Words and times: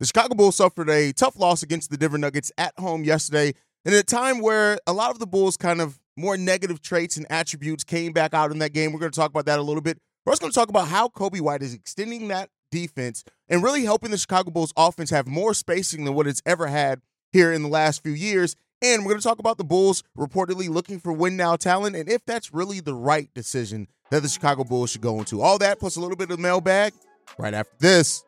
The 0.00 0.06
Chicago 0.06 0.36
Bulls 0.36 0.54
suffered 0.54 0.88
a 0.88 1.12
tough 1.12 1.36
loss 1.36 1.64
against 1.64 1.90
the 1.90 1.96
Denver 1.96 2.18
Nuggets 2.18 2.52
at 2.56 2.72
home 2.78 3.02
yesterday, 3.02 3.52
and 3.84 3.92
in 3.92 3.98
a 3.98 4.04
time 4.04 4.40
where 4.40 4.78
a 4.86 4.92
lot 4.92 5.10
of 5.10 5.18
the 5.18 5.26
Bulls' 5.26 5.56
kind 5.56 5.80
of 5.80 5.98
more 6.16 6.36
negative 6.36 6.80
traits 6.80 7.16
and 7.16 7.26
attributes 7.30 7.82
came 7.82 8.12
back 8.12 8.32
out 8.32 8.52
in 8.52 8.58
that 8.60 8.72
game. 8.72 8.92
We're 8.92 9.00
going 9.00 9.10
to 9.10 9.18
talk 9.18 9.30
about 9.30 9.46
that 9.46 9.58
a 9.58 9.62
little 9.62 9.80
bit. 9.80 9.98
We're 10.24 10.32
also 10.32 10.42
going 10.42 10.52
to 10.52 10.54
talk 10.54 10.68
about 10.68 10.86
how 10.86 11.08
Coby 11.08 11.40
White 11.40 11.62
is 11.62 11.74
extending 11.74 12.28
that 12.28 12.50
defense 12.70 13.24
and 13.48 13.62
really 13.62 13.84
helping 13.84 14.12
the 14.12 14.18
Chicago 14.18 14.52
Bulls 14.52 14.72
offense 14.76 15.10
have 15.10 15.26
more 15.26 15.52
spacing 15.52 16.04
than 16.04 16.14
what 16.14 16.28
it's 16.28 16.42
ever 16.46 16.68
had 16.68 17.00
here 17.32 17.52
in 17.52 17.62
the 17.62 17.68
last 17.68 18.02
few 18.02 18.12
years. 18.12 18.54
And 18.80 19.02
we're 19.02 19.10
going 19.10 19.20
to 19.20 19.26
talk 19.26 19.40
about 19.40 19.58
the 19.58 19.64
Bulls 19.64 20.04
reportedly 20.16 20.68
looking 20.68 21.00
for 21.00 21.12
win 21.12 21.36
now 21.36 21.56
talent 21.56 21.96
and 21.96 22.08
if 22.08 22.24
that's 22.24 22.54
really 22.54 22.78
the 22.78 22.94
right 22.94 23.32
decision 23.34 23.88
that 24.10 24.22
the 24.22 24.28
Chicago 24.28 24.62
Bulls 24.62 24.90
should 24.90 25.00
go 25.00 25.18
into. 25.18 25.40
All 25.40 25.58
that 25.58 25.80
plus 25.80 25.96
a 25.96 26.00
little 26.00 26.16
bit 26.16 26.30
of 26.30 26.38
mailbag 26.38 26.92
right 27.36 27.54
after 27.54 27.74
this. 27.80 28.22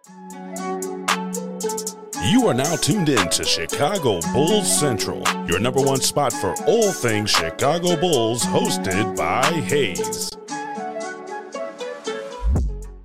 You 2.23 2.49
are 2.49 2.55
now 2.55 2.77
tuned 2.77 3.09
in 3.09 3.31
to 3.31 3.45
Chicago 3.45 4.21
Bulls 4.35 4.71
Central, 4.71 5.23
your 5.47 5.59
number 5.59 5.81
one 5.81 6.03
spot 6.03 6.35
for 6.35 6.55
all 6.67 6.93
things 6.93 7.31
Chicago 7.31 7.97
Bulls, 7.99 8.43
hosted 8.45 9.17
by 9.17 9.43
Haize. 9.63 10.29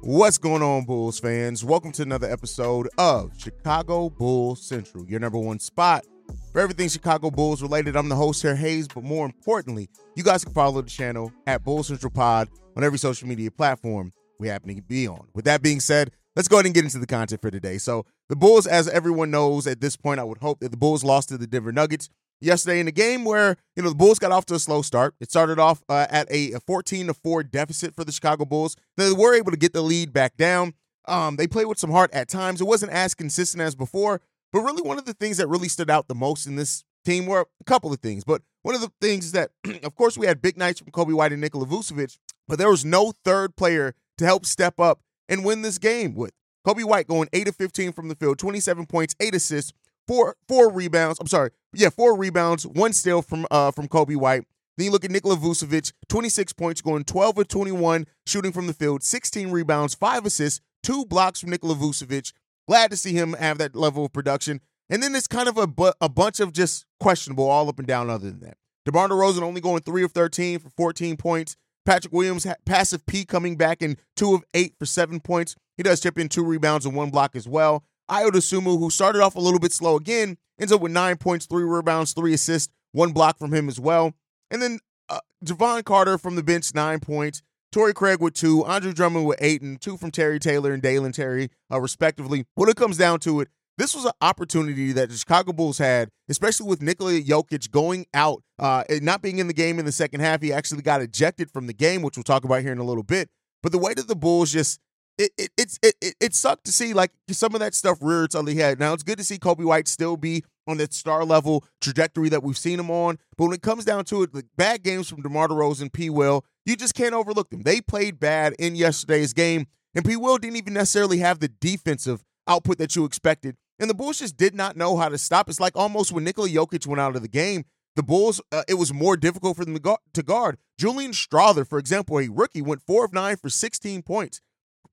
What's 0.02 0.38
going 0.38 0.62
on, 0.62 0.84
Bulls 0.84 1.18
fans? 1.18 1.64
Welcome 1.64 1.94
to 1.94 2.02
another 2.02 2.30
episode 2.30 2.90
of 2.98 3.32
Chicago 3.38 4.10
Bulls 4.10 4.62
Central, 4.68 5.06
your 5.08 5.22
number 5.22 5.40
one 5.40 5.60
spot 5.60 6.04
for 6.52 6.60
everything 6.60 6.90
Chicago 6.90 7.32
Bulls 7.32 7.62
related. 7.62 7.96
I'm 7.96 8.10
the 8.10 8.16
host 8.16 8.42
here, 8.42 8.58
Haize, 8.58 8.90
but 8.90 9.06
more 9.06 9.26
importantly, 9.26 9.88
you 10.18 10.24
guys 10.24 10.44
can 10.44 10.54
follow 10.54 10.82
the 10.82 10.90
channel 10.90 11.32
at 11.48 11.64
Bull 11.64 11.84
Central 11.84 12.12
Pod 12.12 12.50
on 12.76 12.84
every 12.84 13.00
social 13.00 13.30
media 13.30 13.50
platform 13.50 14.12
we 14.40 14.50
happen 14.50 14.76
to 14.76 14.82
be 14.82 15.08
on. 15.08 15.26
With 15.34 15.46
that 15.46 15.62
being 15.62 15.80
said, 15.80 16.12
let's 16.36 16.50
go 16.50 16.58
ahead 16.58 16.66
and 16.66 16.76
get 16.76 16.84
into 16.84 17.00
the 17.00 17.08
content 17.08 17.42
for 17.42 17.50
today. 17.50 17.78
So, 17.78 18.06
the 18.30 18.36
Bulls, 18.36 18.66
as 18.66 18.88
everyone 18.88 19.32
knows 19.32 19.68
at 19.68 19.82
this 19.82 19.96
point, 19.96 20.20
I 20.20 20.24
would 20.24 20.40
hope 20.40 20.60
that 20.60 20.70
the 20.70 20.78
Bulls 20.78 21.04
lost 21.04 21.30
to 21.30 21.38
the 21.38 21.48
Denver 21.48 21.72
Nuggets 21.72 22.10
yesterday 22.42 22.80
in 22.80 22.88
a 22.88 22.92
game 22.92 23.24
where 23.24 23.58
you 23.76 23.84
know 23.84 23.90
the 23.90 23.96
Bulls 23.96 24.20
got 24.20 24.32
off 24.32 24.46
to 24.48 24.56
a 24.56 24.60
slow 24.60 24.82
start. 24.82 25.16
It 25.20 25.30
started 25.30 25.60
off 25.60 25.84
uh, 25.90 26.08
at 26.10 26.28
a, 26.32 26.54
14 26.66 27.08
to 27.08 27.14
four 27.14 27.44
deficit 27.44 27.96
for 27.96 28.04
the 28.04 28.12
Chicago 28.12 28.46
Bulls. 28.46 28.76
They 28.98 29.12
were 29.12 29.36
able 29.36 29.52
to 29.52 29.58
get 29.58 29.74
the 29.74 29.82
lead 29.82 30.14
back 30.14 30.38
down. 30.38 30.74
Um, 31.08 31.36
they 31.36 31.48
played 31.48 31.66
with 31.66 31.80
some 31.80 31.92
heart 31.92 32.12
at 32.14 32.28
times. 32.28 32.62
It 32.62 32.66
wasn't 32.66 32.92
as 32.92 33.14
consistent 33.14 33.62
as 33.62 33.76
before, 33.76 34.22
but 34.52 34.62
really 34.62 34.82
one 34.82 34.98
of 34.98 35.06
the 35.06 35.14
things 35.14 35.38
that 35.38 35.48
really 35.48 35.70
stood 35.70 35.90
out 35.90 36.08
the 36.08 36.16
most 36.16 36.48
in 36.48 36.56
this 36.56 36.84
team 37.06 37.28
were 37.28 37.42
a 37.62 37.64
couple 37.66 37.94
of 37.94 38.00
things. 38.00 38.24
But 38.24 38.42
one 38.64 38.74
of 38.74 38.82
the 38.82 38.92
things 39.00 39.26
is 39.26 39.32
that, 39.34 39.52
of 39.84 39.96
course, 39.96 40.18
we 40.18 40.26
had 40.26 40.42
big 40.42 40.58
nights 40.58 40.80
from 40.80 40.92
Coby 40.92 41.14
White 41.14 41.32
and 41.32 41.42
Nikola 41.42 41.68
Vucevic, 41.68 42.18
but 42.48 42.58
there 42.58 42.72
was 42.72 42.84
no 42.84 43.14
third 43.24 43.56
player 43.56 43.94
to 44.18 44.26
help 44.26 44.46
step 44.46 44.80
up 44.80 45.02
and 45.30 45.46
win 45.46 45.62
this 45.62 45.78
game 45.78 46.16
with. 46.16 46.32
Coby 46.66 46.84
White 46.84 47.08
going 47.08 47.30
8 47.32 47.48
of 47.50 47.56
15 47.56 47.92
from 47.92 48.08
the 48.08 48.16
field, 48.16 48.40
27 48.40 48.86
points, 48.88 49.16
8 49.20 49.36
assists, 49.36 49.72
four 50.08 50.36
four 50.48 50.72
rebounds. 50.72 51.20
I'm 51.20 51.28
sorry. 51.28 51.52
Yeah, 51.74 51.90
four 51.90 52.18
rebounds, 52.18 52.66
one 52.66 52.94
steal 52.94 53.22
from 53.22 53.46
uh 53.52 53.72
from 53.72 53.88
Coby 53.88 54.16
White. 54.16 54.46
Then 54.78 54.86
you 54.86 54.92
look 54.92 55.06
at 55.06 55.12
Nikola 55.12 55.38
Vucevic, 55.38 55.94
26 56.10 56.54
points, 56.54 56.82
going 56.82 57.06
12 57.06 57.38
of 57.38 57.48
21, 57.48 58.06
shooting 58.26 58.52
from 58.52 58.68
the 58.68 58.74
field, 58.74 59.04
16 59.04 59.50
rebounds, 59.50 59.96
five 59.96 60.26
assists, 60.26 60.60
two 60.84 61.06
blocks 61.06 61.40
from 61.40 61.52
Nikola 61.52 61.76
Vucevic. 61.76 62.34
Glad 62.68 62.92
to 62.92 62.98
see 62.98 63.14
him 63.14 63.34
have 63.34 63.58
that 63.60 63.76
level 63.76 64.06
of 64.06 64.12
production. 64.12 64.60
And 64.90 65.02
then 65.02 65.16
it's 65.16 65.28
kind 65.28 65.48
of 65.48 65.58
a, 65.58 65.66
bu- 65.66 65.94
a 66.02 66.10
bunch 66.10 66.40
of 66.42 66.52
just 66.52 66.86
questionable 67.00 67.48
all 67.48 67.70
up 67.70 67.80
and 67.80 67.88
down 67.88 68.10
other 68.10 68.30
than 68.30 68.42
that. 68.42 68.58
DeMar 68.86 69.08
DeRozan 69.08 69.42
only 69.44 69.62
going 69.62 69.82
3 69.82 70.04
of 70.04 70.12
13 70.12 70.60
for 70.60 70.70
14 70.72 71.16
points. 71.16 71.56
Patrick 71.86 72.14
Williams, 72.14 72.48
passive 72.66 73.06
P 73.06 73.26
coming 73.26 73.56
back 73.56 73.82
in 73.82 73.98
2 74.16 74.34
of 74.34 74.44
8 74.54 74.74
for 74.78 74.86
7 74.86 75.20
points. 75.20 75.56
He 75.78 75.84
does 75.84 76.00
chip 76.00 76.18
in 76.18 76.30
two 76.30 76.44
rebounds 76.44 76.86
and 76.86 76.96
one 76.96 77.10
block 77.10 77.36
as 77.36 77.48
well. 77.48 77.84
Ayo 78.10 78.30
Dosunmu, 78.30 78.80
who 78.80 78.90
started 78.90 79.22
off 79.22 79.36
a 79.36 79.40
little 79.40 79.60
bit 79.60 79.72
slow 79.72 79.98
again, 79.98 80.38
ends 80.60 80.72
up 80.72 80.82
with 80.82 80.92
nine 80.92 81.18
points, 81.18 81.46
three 81.46 81.64
rebounds, 81.64 82.14
three 82.14 82.34
assists, 82.34 82.72
one 82.92 83.12
block 83.12 83.38
from 83.38 83.54
him 83.54 83.68
as 83.68 83.80
well. 83.80 84.14
And 84.52 84.62
then 84.62 84.80
uh, 85.10 85.20
Jevon 85.44 85.84
Carter 85.84 86.18
from 86.18 86.36
the 86.36 86.44
bench, 86.44 86.74
nine 86.74 87.00
points. 87.00 87.42
Torrey 87.72 87.94
Craig 87.94 88.22
with 88.22 88.36
two, 88.36 88.64
Andre 88.64 88.94
Drummond 88.94 89.26
with 89.26 89.38
eight, 89.42 89.62
and 89.62 89.82
two 89.82 89.98
from 89.98 90.12
Terry 90.12 90.40
Taylor 90.40 90.72
and 90.72 90.82
Dalen 90.82 91.12
Terry, 91.12 91.50
uh, 91.70 91.82
respectively. 91.82 92.46
When 92.56 92.70
it 92.70 92.78
comes 92.78 92.98
down 92.98 93.20
to 93.22 93.42
it, 93.42 93.50
this 93.78 93.94
was 93.94 94.06
an 94.06 94.12
opportunity 94.22 94.92
that 94.94 95.10
the 95.10 95.16
Chicago 95.16 95.52
Bulls 95.52 95.78
had, 95.78 96.10
especially 96.30 96.68
with 96.68 96.82
Nikola 96.82 97.20
Jokic 97.20 97.72
going 97.72 98.06
out 98.14 98.42
uh, 98.60 98.84
and 98.90 99.02
not 99.02 99.22
being 99.22 99.40
in 99.40 99.48
the 99.48 99.54
game 99.54 99.80
in 99.80 99.86
the 99.86 99.92
second 99.92 100.22
half. 100.22 100.42
He 100.42 100.54
actually 100.54 100.82
got 100.82 101.02
ejected 101.02 101.52
from 101.52 101.68
the 101.68 101.74
game, 101.74 102.02
which 102.02 102.16
we'll 102.18 102.24
talk 102.24 102.46
about 102.46 102.62
here 102.62 102.72
in 102.72 102.78
a 102.78 102.84
little 102.84 103.04
bit. 103.04 103.30
But 103.62 103.72
the 103.72 103.78
way 103.78 103.94
that 103.94 104.08
the 104.08 104.16
Bulls 104.16 104.52
just 104.52 104.80
it, 105.18 105.32
it 105.38 105.50
it's 105.58 105.80
it, 105.82 105.96
it, 106.02 106.16
it 106.20 106.36
sucked 106.36 106.66
to 106.66 106.72
see 106.72 106.94
like 106.94 107.12
some 107.30 107.54
of 107.54 107.60
that 107.60 107.74
stuff 107.74 107.98
rear 108.02 108.26
its 108.26 108.36
ugly 108.36 108.56
head. 108.56 108.80
Now 108.80 108.94
it's 108.94 109.04
good 109.04 109.18
to 109.18 109.24
see 109.24 109.38
Coby 109.38 109.66
White 109.66 109.88
still 109.88 110.18
be 110.18 110.44
on 110.68 110.78
that 110.78 110.94
star 110.94 111.24
level 111.24 111.64
trajectory 111.82 112.30
that 112.30 112.44
we've 112.44 112.58
seen 112.58 112.80
him 112.80 112.90
on. 112.90 113.18
But 113.38 113.46
when 113.46 113.54
it 113.54 113.62
comes 113.62 113.86
down 113.86 114.06
to 114.06 114.24
it, 114.24 114.34
the 114.34 114.46
bad 114.58 114.84
games 114.84 115.10
from 115.10 115.22
DeMar 115.22 115.48
DeRozan, 115.48 115.94
P. 115.94 116.10
Will, 116.10 116.44
you 116.66 116.76
just 116.76 116.96
can't 116.96 117.14
overlook 117.14 117.50
them. 117.50 117.62
They 117.64 117.82
played 117.82 118.20
bad 118.20 118.56
in 118.58 118.76
yesterday's 118.76 119.34
game, 119.34 119.68
and 119.94 120.04
P. 120.04 120.16
Will 120.16 120.38
didn't 120.38 120.58
even 120.58 120.74
necessarily 120.74 121.20
have 121.20 121.40
the 121.40 121.50
defensive 121.50 122.24
output 122.48 122.78
that 122.80 122.96
you 122.96 123.06
expected. 123.06 123.56
And 123.80 123.90
the 123.90 123.94
Bulls 123.94 124.20
just 124.20 124.38
did 124.38 124.56
not 124.56 124.78
know 124.78 124.98
how 124.98 125.10
to 125.10 125.18
stop. 125.18 125.50
It's 125.50 125.60
like 125.60 125.76
almost 125.76 126.12
when 126.12 126.24
Nikola 126.24 126.50
Jokic 126.50 126.88
went 126.88 127.02
out 127.02 127.16
of 127.16 127.22
the 127.22 127.28
game, 127.28 127.66
the 127.96 128.04
Bulls, 128.04 128.42
uh, 128.52 128.64
it 128.68 128.76
was 128.76 128.94
more 128.94 129.18
difficult 129.18 129.58
for 129.58 129.66
them 129.66 129.78
to 130.14 130.24
guard. 130.24 130.58
Julian 130.78 131.12
Strawther, 131.12 131.68
for 131.68 131.80
example, 131.80 132.20
a 132.20 132.28
rookie, 132.30 132.62
went 132.62 132.82
four 132.82 133.06
of 133.06 133.14
nine 133.14 133.38
for 133.38 133.50
16 133.50 134.02
points 134.04 134.42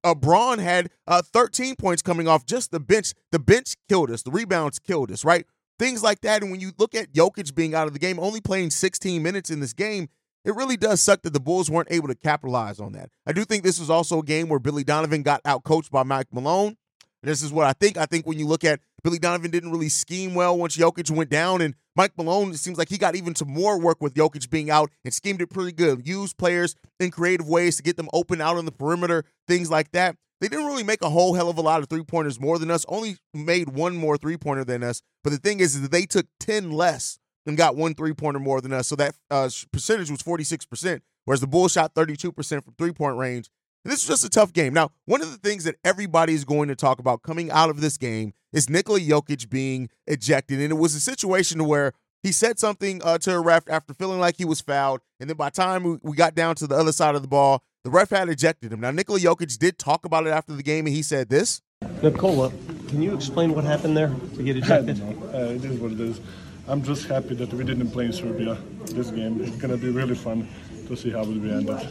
uh, 0.05 0.15
Braun 0.15 0.59
had 0.59 0.91
uh, 1.07 1.23
13 1.23 1.77
points 1.77 2.03
coming 2.03 2.29
off 2.29 2.45
just 2.45 2.71
the 2.71 2.81
bench. 2.81 3.13
The 3.31 3.39
bench 3.39 3.75
killed 3.89 4.11
us. 4.11 4.23
The 4.23 4.31
rebounds 4.31 4.79
killed 4.79 5.11
us, 5.11 5.25
right? 5.25 5.47
Things 5.79 6.03
like 6.03 6.21
that. 6.21 6.43
And 6.43 6.51
when 6.51 6.61
you 6.61 6.73
look 6.79 6.95
at 6.95 7.13
Jokic 7.13 7.55
being 7.55 7.75
out 7.75 7.87
of 7.87 7.93
the 7.93 7.99
game, 7.99 8.19
only 8.19 8.41
playing 8.41 8.71
16 8.71 9.23
minutes 9.23 9.51
in 9.51 9.61
this 9.61 9.73
game, 9.73 10.09
it 10.45 10.55
really 10.55 10.77
does 10.77 11.01
suck 11.01 11.23
that 11.23 11.33
the 11.33 11.41
Bulls 11.41 11.71
weren't 11.71 11.91
able 11.91 12.09
to 12.09 12.15
capitalize 12.15 12.81
on 12.81 12.93
that. 12.93 13.11
I 13.27 13.33
do 13.33 13.45
think 13.45 13.63
this 13.63 13.79
was 13.79 13.91
also 13.91 14.21
a 14.21 14.25
game 14.25 14.49
where 14.49 14.59
Billy 14.59 14.85
Donovan 14.85 15.23
got 15.23 15.43
outcoached 15.45 15.91
by 15.91 16.03
Mike 16.03 16.29
Malone. 16.33 16.77
This 17.23 17.43
is 17.43 17.53
what 17.53 17.67
I 17.67 17.73
think. 17.73 17.97
I 17.97 18.07
think 18.07 18.27
when 18.27 18.39
you 18.39 18.47
look 18.47 18.65
at 18.65 18.81
Billy 19.05 19.19
Donovan 19.19 19.51
didn't 19.51 19.71
really 19.71 19.89
scheme 19.89 20.35
well 20.35 20.59
once 20.59 20.77
Jokic 20.77 21.11
went 21.11 21.31
down, 21.31 21.61
and 21.61 21.75
Mike 21.95 22.13
Malone, 22.17 22.51
it 22.51 22.59
seems 22.59 22.79
like 22.79 22.89
he 22.89 22.99
got 22.99 23.15
even 23.15 23.35
some 23.35 23.49
more 23.49 23.79
work 23.79 24.01
with 24.01 24.15
Jokic 24.15 24.51
being 24.51 24.71
out 24.71 24.91
and 25.05 25.15
schemed 25.15 25.41
it 25.41 25.49
pretty 25.49 25.73
good. 25.73 26.07
Used 26.07 26.37
players 26.37 26.75
in 26.99 27.11
creative 27.11 27.49
ways 27.49 27.77
to 27.77 27.83
get 27.83 27.97
them 27.97 28.09
open 28.13 28.41
out 28.41 28.57
on 28.57 28.65
the 28.65 28.73
perimeter, 28.73 29.25
things 29.47 29.71
like 29.71 29.93
that. 29.93 30.17
They 30.41 30.49
didn't 30.49 30.67
really 30.67 30.83
make 30.83 31.03
a 31.03 31.11
whole 31.11 31.35
hell 31.35 31.49
of 31.49 31.59
a 31.59 31.63
lot 31.63 31.81
of 31.81 31.89
three 31.89 32.03
pointers 32.03 32.41
more 32.41 32.59
than 32.59 32.71
us, 32.71 32.85
only 32.89 33.17
made 33.33 33.69
one 33.69 33.95
more 33.95 34.17
three 34.17 34.37
pointer 34.37 34.65
than 34.65 34.83
us. 34.83 35.01
But 35.23 35.31
the 35.31 35.39
thing 35.39 35.61
is, 35.61 35.77
is 35.77 35.83
that 35.83 35.93
they 35.93 36.07
took 36.07 36.27
10 36.41 36.73
less 36.73 37.21
and 37.47 37.57
got 37.57 37.77
one 37.77 37.95
three 37.95 38.13
pointer 38.15 38.41
more 38.41 38.61
than 38.61 38.73
us. 38.73 38.89
So 38.89 38.97
that 38.97 39.15
uh, 39.31 39.49
percentage 39.73 40.11
was 40.11 40.21
46%, 40.21 41.01
whereas 41.25 41.41
the 41.41 41.47
Bulls 41.47 41.73
shot 41.73 41.95
32% 41.95 42.65
from 42.65 42.75
three 42.77 42.93
point 42.93 43.17
range 43.17 43.51
this 43.91 44.03
is 44.03 44.07
just 44.07 44.25
a 44.25 44.31
tough 44.31 44.53
game. 44.53 44.73
Now, 44.73 44.91
one 45.07 45.23
of 45.23 45.31
the 45.33 45.39
things 45.39 45.65
that 45.65 45.77
everybody 45.85 46.35
is 46.35 46.45
going 46.45 46.69
to 46.69 46.77
talk 46.77 46.99
about 46.99 47.23
coming 47.23 47.51
out 47.51 47.71
of 47.71 47.81
this 47.81 47.97
game 47.97 48.33
is 48.53 48.71
Nikola 48.71 49.01
Jokic 49.01 49.51
being 49.51 49.89
ejected. 50.07 50.61
And 50.61 50.71
it 50.71 50.77
was 50.77 50.95
a 50.95 51.01
situation 51.01 51.67
where 51.67 51.93
he 52.23 52.31
said 52.31 52.59
something 52.59 53.03
uh, 53.03 53.19
to 53.19 53.35
a 53.35 53.41
ref 53.41 53.65
after 53.69 53.95
feeling 53.95 54.21
like 54.21 54.37
he 54.37 54.45
was 54.45 54.61
fouled. 54.61 55.01
And 55.19 55.29
then 55.29 55.37
by 55.37 55.49
the 55.49 55.57
time 55.57 55.99
we 56.03 56.17
got 56.17 56.35
down 56.35 56.55
to 56.57 56.67
the 56.67 56.77
other 56.77 56.93
side 56.93 57.15
of 57.15 57.23
the 57.23 57.29
ball, 57.29 57.63
the 57.85 57.91
ref 57.91 58.11
had 58.11 58.29
ejected 58.29 58.73
him. 58.73 58.81
Now, 58.81 58.93
Nikola 58.93 59.19
Jokic 59.19 59.59
did 59.59 59.79
talk 59.79 60.05
about 60.05 60.27
it 60.27 60.31
after 60.31 60.53
the 60.53 60.63
game, 60.63 60.87
and 60.87 60.95
he 60.95 61.03
said 61.03 61.29
this. 61.29 61.63
Nikola, 62.01 62.53
can 62.87 63.03
you 63.03 63.15
explain 63.15 63.55
what 63.55 63.65
happened 63.65 63.97
there 63.97 64.15
to 64.37 64.43
get 64.43 64.57
ejected? 64.57 65.01
uh, 65.03 65.39
it 65.39 65.65
is 65.65 65.81
what 65.81 65.91
it 65.93 66.01
is. 66.01 66.21
I'm 66.69 66.85
just 66.85 67.09
happy 67.09 67.35
that 67.35 67.53
we 67.53 67.65
didn't 67.65 67.91
play 67.91 68.05
in 68.05 68.13
Serbia 68.13 68.57
this 68.85 69.11
game. 69.11 69.41
It's 69.43 69.57
going 69.57 69.73
to 69.73 69.77
be 69.77 69.91
really 69.91 70.15
fun 70.15 70.49
to 70.89 70.97
see 70.97 71.11
how 71.11 71.23
it 71.23 71.29
will 71.29 71.53
end 71.53 71.71
up. 71.71 71.83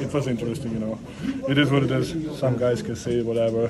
It 0.00 0.12
was 0.12 0.26
interesting, 0.26 0.72
you 0.72 0.78
know. 0.78 0.98
It 1.48 1.58
is 1.58 1.70
what 1.70 1.82
it 1.82 1.90
is. 1.90 2.38
Some 2.38 2.56
guys 2.56 2.82
can 2.82 2.96
say 2.96 3.22
whatever. 3.22 3.66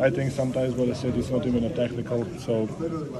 I 0.00 0.10
think 0.10 0.32
sometimes 0.32 0.74
what 0.74 0.88
I 0.88 0.92
said 0.92 1.16
is 1.16 1.30
not 1.30 1.46
even 1.46 1.64
a 1.64 1.70
technical, 1.70 2.24
so 2.38 2.68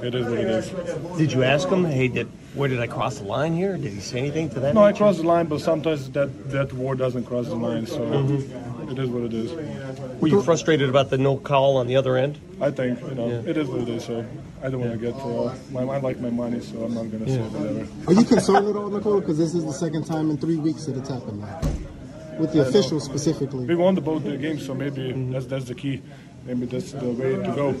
it 0.03 0.13
is 0.13 0.25
what 0.25 0.39
it 0.39 0.47
is. 0.47 1.17
Did 1.17 1.31
you 1.33 1.43
ask 1.43 1.67
him, 1.69 1.85
hey, 1.85 2.07
did 2.07 2.27
Where 2.55 2.69
did 2.69 2.79
I 2.79 2.87
cross 2.87 3.17
the 3.19 3.25
line 3.25 3.53
here? 3.53 3.75
Did 3.75 3.91
he 3.91 3.99
say 3.99 4.17
anything 4.19 4.49
to 4.51 4.61
that? 4.61 4.73
No, 4.73 4.83
I 4.83 4.93
crossed 4.93 5.19
the 5.19 5.27
line, 5.27 5.47
but 5.47 5.59
sometimes 5.59 6.09
that 6.11 6.51
that 6.51 6.71
war 6.71 6.95
doesn't 6.95 7.25
cross 7.25 7.47
the 7.47 7.55
line, 7.55 7.85
so 7.85 8.01
it 8.89 8.97
is 8.97 9.09
what 9.09 9.23
it 9.23 9.33
is. 9.33 9.51
Were 10.21 10.29
you 10.29 10.41
frustrated 10.41 10.87
about 10.87 11.09
the 11.09 11.17
no 11.17 11.35
call 11.35 11.75
on 11.75 11.87
the 11.87 11.97
other 11.97 12.15
end? 12.15 12.39
I 12.61 12.71
think 12.71 13.01
you 13.01 13.15
know 13.15 13.27
Yeah. 13.27 13.49
it 13.51 13.57
is 13.57 13.67
what 13.67 13.81
it 13.81 13.89
is. 13.89 14.05
So 14.05 14.25
I 14.63 14.69
don't 14.69 14.79
want 14.79 14.93
to 14.93 14.97
get. 14.97 15.15
Uh, 15.15 15.53
my, 15.69 15.81
I 15.81 15.99
like 15.99 16.21
my 16.21 16.29
money, 16.29 16.61
so 16.61 16.85
I'm 16.85 16.93
not 16.93 17.11
gonna 17.11 17.27
say 17.27 17.41
whatever. 17.41 17.87
Are 18.07 18.13
you 18.13 18.23
concerned 18.23 18.67
at 18.69 18.75
all, 18.77 18.89
Nikola? 18.89 19.19
Because 19.19 19.37
this 19.37 19.53
is 19.53 19.65
the 19.65 19.73
second 19.73 20.05
time 20.05 20.31
in 20.31 20.37
three 20.37 20.55
weeks 20.57 20.85
that 20.85 20.95
it's 20.95 21.09
happened 21.09 21.41
now. 21.41 21.59
With 22.39 22.53
the 22.53 22.61
officials 22.61 23.03
specifically. 23.03 23.65
We 23.65 23.75
won 23.75 23.95
the 23.95 24.01
both 24.01 24.23
the 24.23 24.37
games, 24.37 24.65
so 24.65 24.73
maybe 24.73 25.11
that's 25.31 25.45
that's 25.45 25.65
the 25.65 25.75
key. 25.75 26.01
Maybe 26.45 26.67
that's 26.67 26.91
the 26.91 27.09
way 27.09 27.35
to 27.37 27.51
go. 27.55 27.75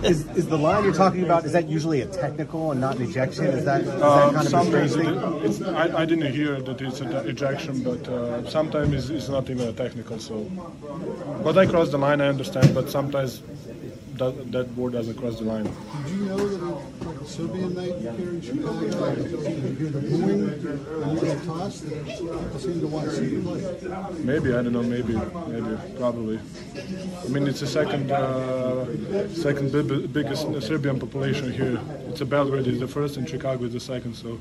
Is, 0.02 0.26
is 0.36 0.46
the 0.46 0.56
line 0.58 0.84
you're 0.84 0.92
talking 0.92 1.24
about, 1.24 1.44
is 1.44 1.52
that 1.52 1.68
usually 1.68 2.00
a 2.00 2.06
technical 2.06 2.70
and 2.70 2.80
not 2.80 2.96
an 2.96 3.02
ejection? 3.08 3.46
Is 3.46 3.64
that, 3.64 3.80
is 3.80 3.86
that 3.88 4.02
Um, 4.02 4.34
kind 4.34 4.36
of 4.36 4.46
a 4.46 4.50
sometimes 4.50 4.92
strange 4.92 5.06
thing? 5.08 5.44
it's, 5.44 5.62
I, 5.62 6.02
I 6.02 6.04
didn't 6.04 6.32
hear 6.32 6.60
that 6.60 6.80
it's 6.80 7.00
an 7.00 7.12
ejection, 7.26 7.82
but 7.82 8.06
uh, 8.08 8.48
sometimes 8.48 8.92
it's, 8.94 9.08
it's 9.08 9.28
not 9.28 9.50
even 9.50 9.68
a 9.68 9.72
technical. 9.72 10.18
So, 10.20 10.44
but 11.42 11.58
I 11.58 11.66
crossed 11.66 11.90
the 11.90 11.98
line. 11.98 12.20
I 12.20 12.28
understand, 12.28 12.72
but 12.74 12.88
sometimes 12.88 13.42
that, 14.18 14.52
that 14.52 14.76
board 14.76 14.92
doesn't 14.92 15.16
cross 15.18 15.38
the 15.40 15.44
line. 15.44 15.66
Did 17.26 17.38
you 17.38 17.46
know 17.48 17.68
that 17.68 17.84
it, 17.84 17.90
like 17.90 17.98
a 17.98 17.98
Serbian 17.98 18.10
night 18.10 18.18
here 18.18 18.30
in 18.30 18.40
Chicago, 18.40 18.70
like, 18.70 19.18
you 19.18 19.74
hear 19.74 19.90
the 19.90 20.00
booing 20.00 20.48
and 20.48 21.18
you 21.18 21.26
got 21.26 21.44
tossed? 21.44 21.84
People 21.88 22.58
seem 22.58 22.80
to 22.80 22.86
want 22.86 23.10
to 23.10 23.16
see 23.16 23.30
you 23.30 23.42
play. 23.42 24.22
Maybe 24.22 24.54
I 24.54 24.62
don't 24.62 24.72
know. 24.72 24.82
Maybe, 24.82 25.14
maybe, 25.14 25.96
probably. 25.98 26.38
I 27.24 27.28
mean, 27.28 27.48
it's 27.48 27.60
the 27.60 27.66
second, 27.66 28.10
uh, 28.12 28.86
second 29.34 29.72
big, 29.72 30.12
biggest 30.12 30.46
Serbian 30.62 31.00
population 31.00 31.52
here. 31.52 31.80
It's 32.08 32.20
a 32.20 32.24
Belgrade 32.24 32.66
is 32.68 32.78
the 32.80 32.88
first, 32.88 33.16
and 33.16 33.28
Chicago 33.28 33.64
is 33.64 33.72
the 33.72 33.80
second. 33.80 34.14
So, 34.14 34.38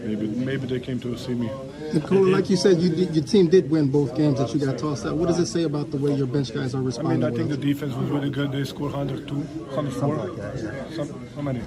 maybe, 0.00 0.26
maybe 0.26 0.66
they 0.66 0.80
came 0.80 0.98
to 1.00 1.16
see 1.16 1.34
me. 1.34 1.50
Nikola, 1.92 2.26
like 2.26 2.50
you 2.50 2.56
said, 2.56 2.78
you 2.78 2.90
did, 2.90 3.14
your 3.14 3.24
team 3.24 3.48
did 3.48 3.70
win 3.70 3.90
both 3.90 4.16
games 4.16 4.38
that 4.40 4.52
you 4.52 4.64
got 4.64 4.76
tossed 4.76 5.06
out. 5.06 5.16
What 5.16 5.28
does 5.28 5.38
it 5.38 5.46
say 5.46 5.62
about 5.62 5.92
the 5.92 5.98
way 5.98 6.12
your 6.12 6.26
bench 6.26 6.52
guys 6.52 6.74
are 6.74 6.82
responding? 6.82 7.22
I 7.22 7.30
mean, 7.30 7.34
I 7.34 7.36
think 7.36 7.50
the 7.50 7.56
defense 7.56 7.94
was 7.94 8.10
really 8.10 8.30
good. 8.30 8.50
They 8.50 8.64
scored 8.64 8.92
102, 8.92 9.34
104. 9.34 10.94
Some, 10.96 11.28
how 11.36 11.42
many? 11.42 11.60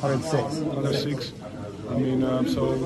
106. 0.00 0.60
106. 0.60 1.32
I 1.90 1.94
mean, 1.98 2.22
um, 2.22 2.48
so 2.48 2.76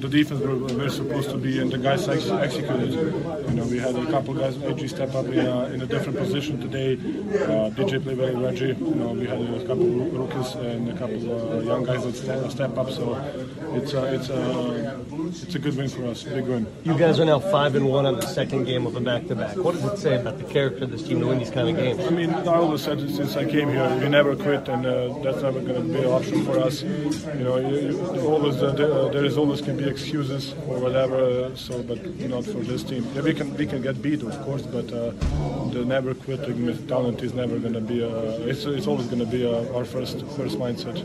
the 0.00 0.08
defense 0.08 0.40
were, 0.42 0.54
were 0.54 0.90
supposed 0.90 1.30
to 1.30 1.38
be, 1.38 1.60
and 1.60 1.72
the 1.72 1.78
guys 1.78 2.06
ex- 2.08 2.28
executed. 2.28 2.92
You 2.92 3.54
know, 3.54 3.64
we 3.64 3.78
had 3.78 3.96
a 3.96 4.04
couple 4.06 4.34
guys, 4.34 4.62
AG 4.62 4.86
step 4.88 5.14
up 5.14 5.24
in 5.26 5.46
a, 5.46 5.64
in 5.66 5.80
a 5.80 5.86
different 5.86 6.18
position 6.18 6.60
today. 6.60 6.92
Uh, 6.94 7.70
DJ 7.70 8.02
played 8.02 8.18
very 8.18 8.34
well. 8.36 8.54
You 8.54 8.74
know, 8.74 9.12
we 9.14 9.26
had 9.26 9.40
a 9.40 9.66
couple 9.66 9.86
rookies 9.86 10.54
and 10.56 10.90
a 10.90 10.92
couple 10.98 11.16
uh, 11.32 11.60
young 11.60 11.84
guys 11.84 12.04
that 12.04 12.14
step, 12.14 12.50
step 12.50 12.76
up. 12.76 12.90
So 12.90 13.14
it's 13.72 13.94
a, 13.94 14.14
it's 14.14 14.28
a 14.28 15.00
it's 15.30 15.54
a 15.54 15.58
good 15.58 15.76
win 15.76 15.88
for 15.88 16.04
us, 16.06 16.22
big 16.24 16.44
win. 16.44 16.66
You 16.84 16.98
guys 16.98 17.18
are 17.20 17.24
now 17.24 17.38
five 17.38 17.74
and 17.74 17.86
one 17.86 18.04
on 18.06 18.16
the 18.16 18.26
second 18.26 18.64
game 18.64 18.86
of 18.86 18.96
a 18.96 19.00
back-to-back. 19.00 19.56
What 19.56 19.74
does 19.74 19.84
it 19.84 19.98
say 19.98 20.20
about 20.20 20.38
the 20.38 20.44
character 20.44 20.84
of 20.84 20.90
this 20.90 21.02
team 21.02 21.20
to 21.20 21.26
win 21.26 21.38
these 21.38 21.50
kind 21.50 21.68
of 21.68 21.76
games? 21.76 22.00
I 22.04 22.10
mean, 22.10 22.30
I 22.30 22.54
always 22.54 22.82
said 22.82 22.98
it 23.00 23.14
since 23.14 23.36
I 23.36 23.44
came 23.44 23.68
here, 23.68 23.88
we 24.00 24.08
never 24.08 24.36
quit, 24.36 24.68
and 24.68 24.84
uh, 24.84 25.18
that's 25.22 25.42
never 25.42 25.60
going 25.60 25.74
to 25.74 25.92
be 25.94 26.00
an 26.00 26.06
option 26.06 26.44
for 26.44 26.58
us. 26.58 26.82
You 26.82 27.44
know, 27.44 27.56
you, 27.58 27.90
you 28.14 28.26
always 28.26 28.62
uh, 28.62 28.72
there, 28.72 28.92
uh, 28.92 29.08
there 29.08 29.24
is 29.24 29.36
always 29.36 29.60
can 29.60 29.76
be 29.76 29.88
excuses 29.88 30.52
or 30.66 30.78
whatever. 30.78 31.16
Uh, 31.16 31.54
so, 31.54 31.82
but 31.82 32.04
not 32.20 32.44
for 32.44 32.58
this 32.58 32.82
team. 32.82 33.06
Yeah, 33.14 33.22
we 33.22 33.34
can 33.34 33.54
we 33.56 33.66
can 33.66 33.82
get 33.82 34.00
beat, 34.02 34.22
of 34.22 34.40
course, 34.42 34.62
but 34.62 34.92
uh, 34.92 35.10
the 35.70 35.84
never 35.84 36.14
quitting 36.14 36.66
mentality 36.66 37.26
is 37.26 37.34
never 37.34 37.58
going 37.58 37.74
to 37.74 37.80
be. 37.80 38.02
Uh, 38.02 38.50
it's 38.50 38.64
it's 38.64 38.86
always 38.86 39.06
going 39.06 39.20
to 39.20 39.26
be 39.26 39.46
uh, 39.46 39.76
our 39.76 39.84
first 39.84 40.24
first 40.36 40.58
mindset. 40.58 40.98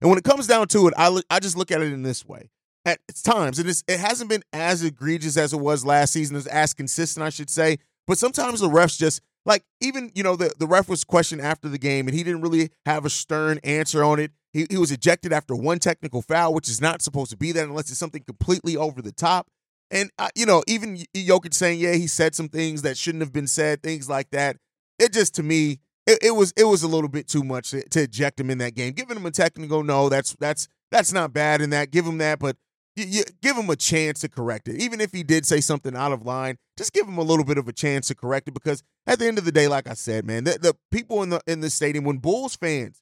And 0.00 0.10
when 0.10 0.18
it 0.18 0.24
comes 0.24 0.46
down 0.46 0.68
to 0.68 0.88
it, 0.88 0.94
I 0.96 1.08
look, 1.08 1.24
I 1.30 1.40
just 1.40 1.56
look 1.56 1.70
at 1.70 1.80
it 1.80 1.92
in 1.92 2.02
this 2.02 2.26
way. 2.26 2.50
At 2.86 3.00
times, 3.24 3.58
is 3.58 3.82
it 3.88 3.98
hasn't 3.98 4.30
been 4.30 4.44
as 4.52 4.84
egregious 4.84 5.36
as 5.36 5.52
it 5.52 5.58
was 5.58 5.84
last 5.84 6.12
season, 6.12 6.36
as 6.36 6.46
as 6.46 6.72
consistent, 6.72 7.26
I 7.26 7.30
should 7.30 7.50
say. 7.50 7.78
But 8.06 8.16
sometimes 8.16 8.60
the 8.60 8.68
refs 8.68 8.96
just 8.96 9.20
like 9.44 9.64
even 9.80 10.12
you 10.14 10.22
know 10.22 10.36
the 10.36 10.52
the 10.56 10.68
ref 10.68 10.88
was 10.88 11.02
questioned 11.02 11.40
after 11.40 11.68
the 11.68 11.78
game, 11.78 12.06
and 12.06 12.16
he 12.16 12.22
didn't 12.22 12.42
really 12.42 12.70
have 12.86 13.04
a 13.04 13.10
stern 13.10 13.58
answer 13.64 14.04
on 14.04 14.20
it. 14.20 14.30
He 14.52 14.68
he 14.70 14.76
was 14.76 14.92
ejected 14.92 15.32
after 15.32 15.56
one 15.56 15.80
technical 15.80 16.22
foul, 16.22 16.54
which 16.54 16.68
is 16.68 16.80
not 16.80 17.02
supposed 17.02 17.32
to 17.32 17.36
be 17.36 17.50
that 17.52 17.64
unless 17.64 17.90
it's 17.90 17.98
something 17.98 18.22
completely 18.22 18.76
over 18.76 19.02
the 19.02 19.10
top. 19.10 19.48
And 19.90 20.10
uh, 20.16 20.28
you 20.36 20.46
know, 20.46 20.62
even 20.68 20.98
Jokic 21.12 21.54
saying, 21.54 21.80
yeah, 21.80 21.94
he 21.94 22.06
said 22.06 22.36
some 22.36 22.48
things 22.48 22.82
that 22.82 22.96
shouldn't 22.96 23.22
have 23.22 23.32
been 23.32 23.48
said, 23.48 23.82
things 23.82 24.08
like 24.08 24.30
that. 24.30 24.58
It 25.00 25.12
just 25.12 25.34
to 25.34 25.42
me, 25.42 25.80
it, 26.06 26.20
it 26.22 26.30
was 26.36 26.52
it 26.56 26.64
was 26.64 26.84
a 26.84 26.88
little 26.88 27.08
bit 27.08 27.26
too 27.26 27.42
much 27.42 27.70
to, 27.70 27.82
to 27.88 28.02
eject 28.02 28.38
him 28.38 28.48
in 28.50 28.58
that 28.58 28.76
game. 28.76 28.92
Giving 28.92 29.16
him 29.16 29.26
a 29.26 29.32
technical, 29.32 29.82
no, 29.82 30.08
that's 30.08 30.34
that's 30.34 30.68
that's 30.92 31.12
not 31.12 31.32
bad 31.32 31.60
in 31.60 31.70
that. 31.70 31.90
Give 31.90 32.06
him 32.06 32.18
that, 32.18 32.38
but 32.38 32.56
you, 32.96 33.04
you 33.06 33.22
give 33.42 33.56
him 33.56 33.70
a 33.70 33.76
chance 33.76 34.20
to 34.20 34.28
correct 34.28 34.68
it. 34.68 34.80
Even 34.80 35.00
if 35.00 35.12
he 35.12 35.22
did 35.22 35.46
say 35.46 35.60
something 35.60 35.94
out 35.94 36.12
of 36.12 36.24
line, 36.24 36.56
just 36.76 36.92
give 36.92 37.06
him 37.06 37.18
a 37.18 37.22
little 37.22 37.44
bit 37.44 37.58
of 37.58 37.68
a 37.68 37.72
chance 37.72 38.08
to 38.08 38.14
correct 38.14 38.48
it. 38.48 38.54
Because 38.54 38.82
at 39.06 39.18
the 39.18 39.26
end 39.26 39.38
of 39.38 39.44
the 39.44 39.52
day, 39.52 39.68
like 39.68 39.88
I 39.88 39.94
said, 39.94 40.24
man, 40.24 40.44
the, 40.44 40.52
the 40.52 40.76
people 40.90 41.22
in 41.22 41.30
the 41.30 41.40
in 41.46 41.60
the 41.60 41.70
stadium, 41.70 42.04
when 42.04 42.18
Bulls 42.18 42.56
fans 42.56 43.00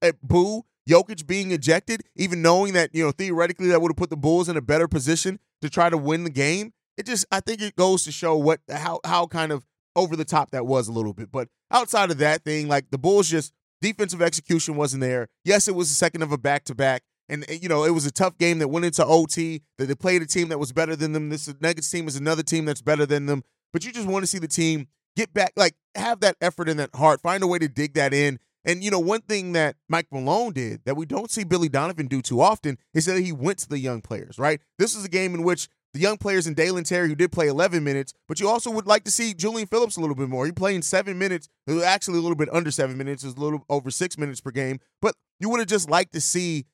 uh, 0.00 0.12
boo 0.22 0.62
Jokic 0.88 1.26
being 1.26 1.50
ejected, 1.50 2.02
even 2.16 2.42
knowing 2.42 2.72
that 2.74 2.94
you 2.94 3.04
know 3.04 3.12
theoretically 3.12 3.68
that 3.68 3.80
would 3.80 3.90
have 3.90 3.96
put 3.96 4.10
the 4.10 4.16
Bulls 4.16 4.48
in 4.48 4.56
a 4.56 4.62
better 4.62 4.88
position 4.88 5.38
to 5.60 5.70
try 5.70 5.90
to 5.90 5.96
win 5.96 6.24
the 6.24 6.30
game, 6.30 6.72
it 6.96 7.06
just 7.06 7.26
I 7.30 7.40
think 7.40 7.60
it 7.60 7.76
goes 7.76 8.04
to 8.04 8.12
show 8.12 8.36
what 8.36 8.60
how 8.70 9.00
how 9.04 9.26
kind 9.26 9.52
of 9.52 9.66
over 9.94 10.16
the 10.16 10.24
top 10.24 10.50
that 10.50 10.66
was 10.66 10.88
a 10.88 10.92
little 10.92 11.12
bit. 11.12 11.30
But 11.30 11.48
outside 11.70 12.10
of 12.10 12.18
that 12.18 12.44
thing, 12.44 12.68
like 12.68 12.90
the 12.90 12.98
Bulls 12.98 13.28
just 13.28 13.52
defensive 13.80 14.22
execution 14.22 14.76
wasn't 14.76 15.02
there. 15.02 15.28
Yes, 15.44 15.68
it 15.68 15.74
was 15.74 15.88
the 15.88 15.94
second 15.94 16.22
of 16.22 16.32
a 16.32 16.38
back 16.38 16.64
to 16.64 16.74
back. 16.74 17.02
And 17.32 17.46
eh, 17.48 17.58
you 17.60 17.68
know, 17.68 17.84
it 17.84 17.90
was 17.90 18.06
a 18.06 18.12
tough 18.12 18.36
game 18.38 18.58
that 18.58 18.68
went 18.68 18.84
into 18.84 19.04
OT. 19.04 19.62
That 19.78 19.86
they 19.86 19.94
played 19.94 20.22
a 20.22 20.26
team 20.26 20.50
that 20.50 20.58
was 20.58 20.72
better 20.72 20.94
than 20.94 21.12
them. 21.12 21.30
This 21.30 21.52
Nuggets 21.60 21.90
team 21.90 22.06
is 22.06 22.14
another 22.14 22.42
team 22.42 22.66
that's 22.66 22.82
better 22.82 23.06
than 23.06 23.26
them. 23.26 23.42
But 23.72 23.84
you 23.84 23.92
just 23.92 24.06
want 24.06 24.22
to 24.22 24.26
see 24.26 24.38
the 24.38 24.46
team 24.46 24.86
get 25.16 25.32
back, 25.32 25.52
like 25.56 25.74
have 25.94 26.20
that 26.20 26.36
effort 26.40 26.68
and 26.68 26.78
that 26.78 26.94
heart, 26.94 27.22
find 27.22 27.42
a 27.42 27.46
way 27.46 27.58
to 27.58 27.68
dig 27.68 27.94
that 27.94 28.12
in. 28.12 28.38
And 28.64 28.84
you 28.84 28.90
know, 28.90 29.00
one 29.00 29.22
thing 29.22 29.52
that 29.52 29.76
Mike 29.88 30.06
Malone 30.12 30.52
did 30.52 30.82
that 30.84 30.96
we 30.96 31.06
don't 31.06 31.30
see 31.30 31.42
Billy 31.42 31.68
Donovan 31.68 32.06
do 32.06 32.22
too 32.22 32.40
often 32.40 32.78
is 32.94 33.06
that 33.06 33.18
he 33.18 33.32
went 33.32 33.58
to 33.60 33.68
the 33.68 33.78
young 33.78 34.02
players. 34.02 34.38
Right, 34.38 34.60
this 34.78 34.94
is 34.94 35.04
a 35.04 35.08
game 35.08 35.34
in 35.34 35.42
which 35.42 35.68
the 35.94 36.00
young 36.00 36.16
players 36.16 36.46
in 36.46 36.54
Dalen 36.54 36.84
Terry, 36.84 37.08
who 37.08 37.14
did 37.14 37.32
play 37.32 37.48
11 37.48 37.84
minutes, 37.84 38.14
but 38.26 38.40
you 38.40 38.48
also 38.48 38.70
would 38.70 38.86
like 38.86 39.04
to 39.04 39.10
see 39.10 39.34
Julian 39.34 39.66
Phillips 39.68 39.98
a 39.98 40.00
little 40.00 40.16
bit 40.16 40.28
more. 40.28 40.46
He 40.46 40.52
playing 40.52 40.82
seven 40.82 41.18
minutes, 41.18 41.48
actually 41.84 42.18
a 42.18 42.22
little 42.22 42.36
bit 42.36 42.48
under 42.50 42.70
seven 42.70 42.96
minutes, 42.96 43.24
is 43.24 43.34
a 43.34 43.40
little 43.40 43.64
over 43.68 43.90
six 43.90 44.16
minutes 44.16 44.40
per 44.40 44.50
game. 44.50 44.80
But 45.02 45.14
you 45.38 45.50
would 45.50 45.60
have 45.60 45.68
just 45.68 45.90
liked 45.90 46.14
to 46.14 46.20
see 46.20 46.64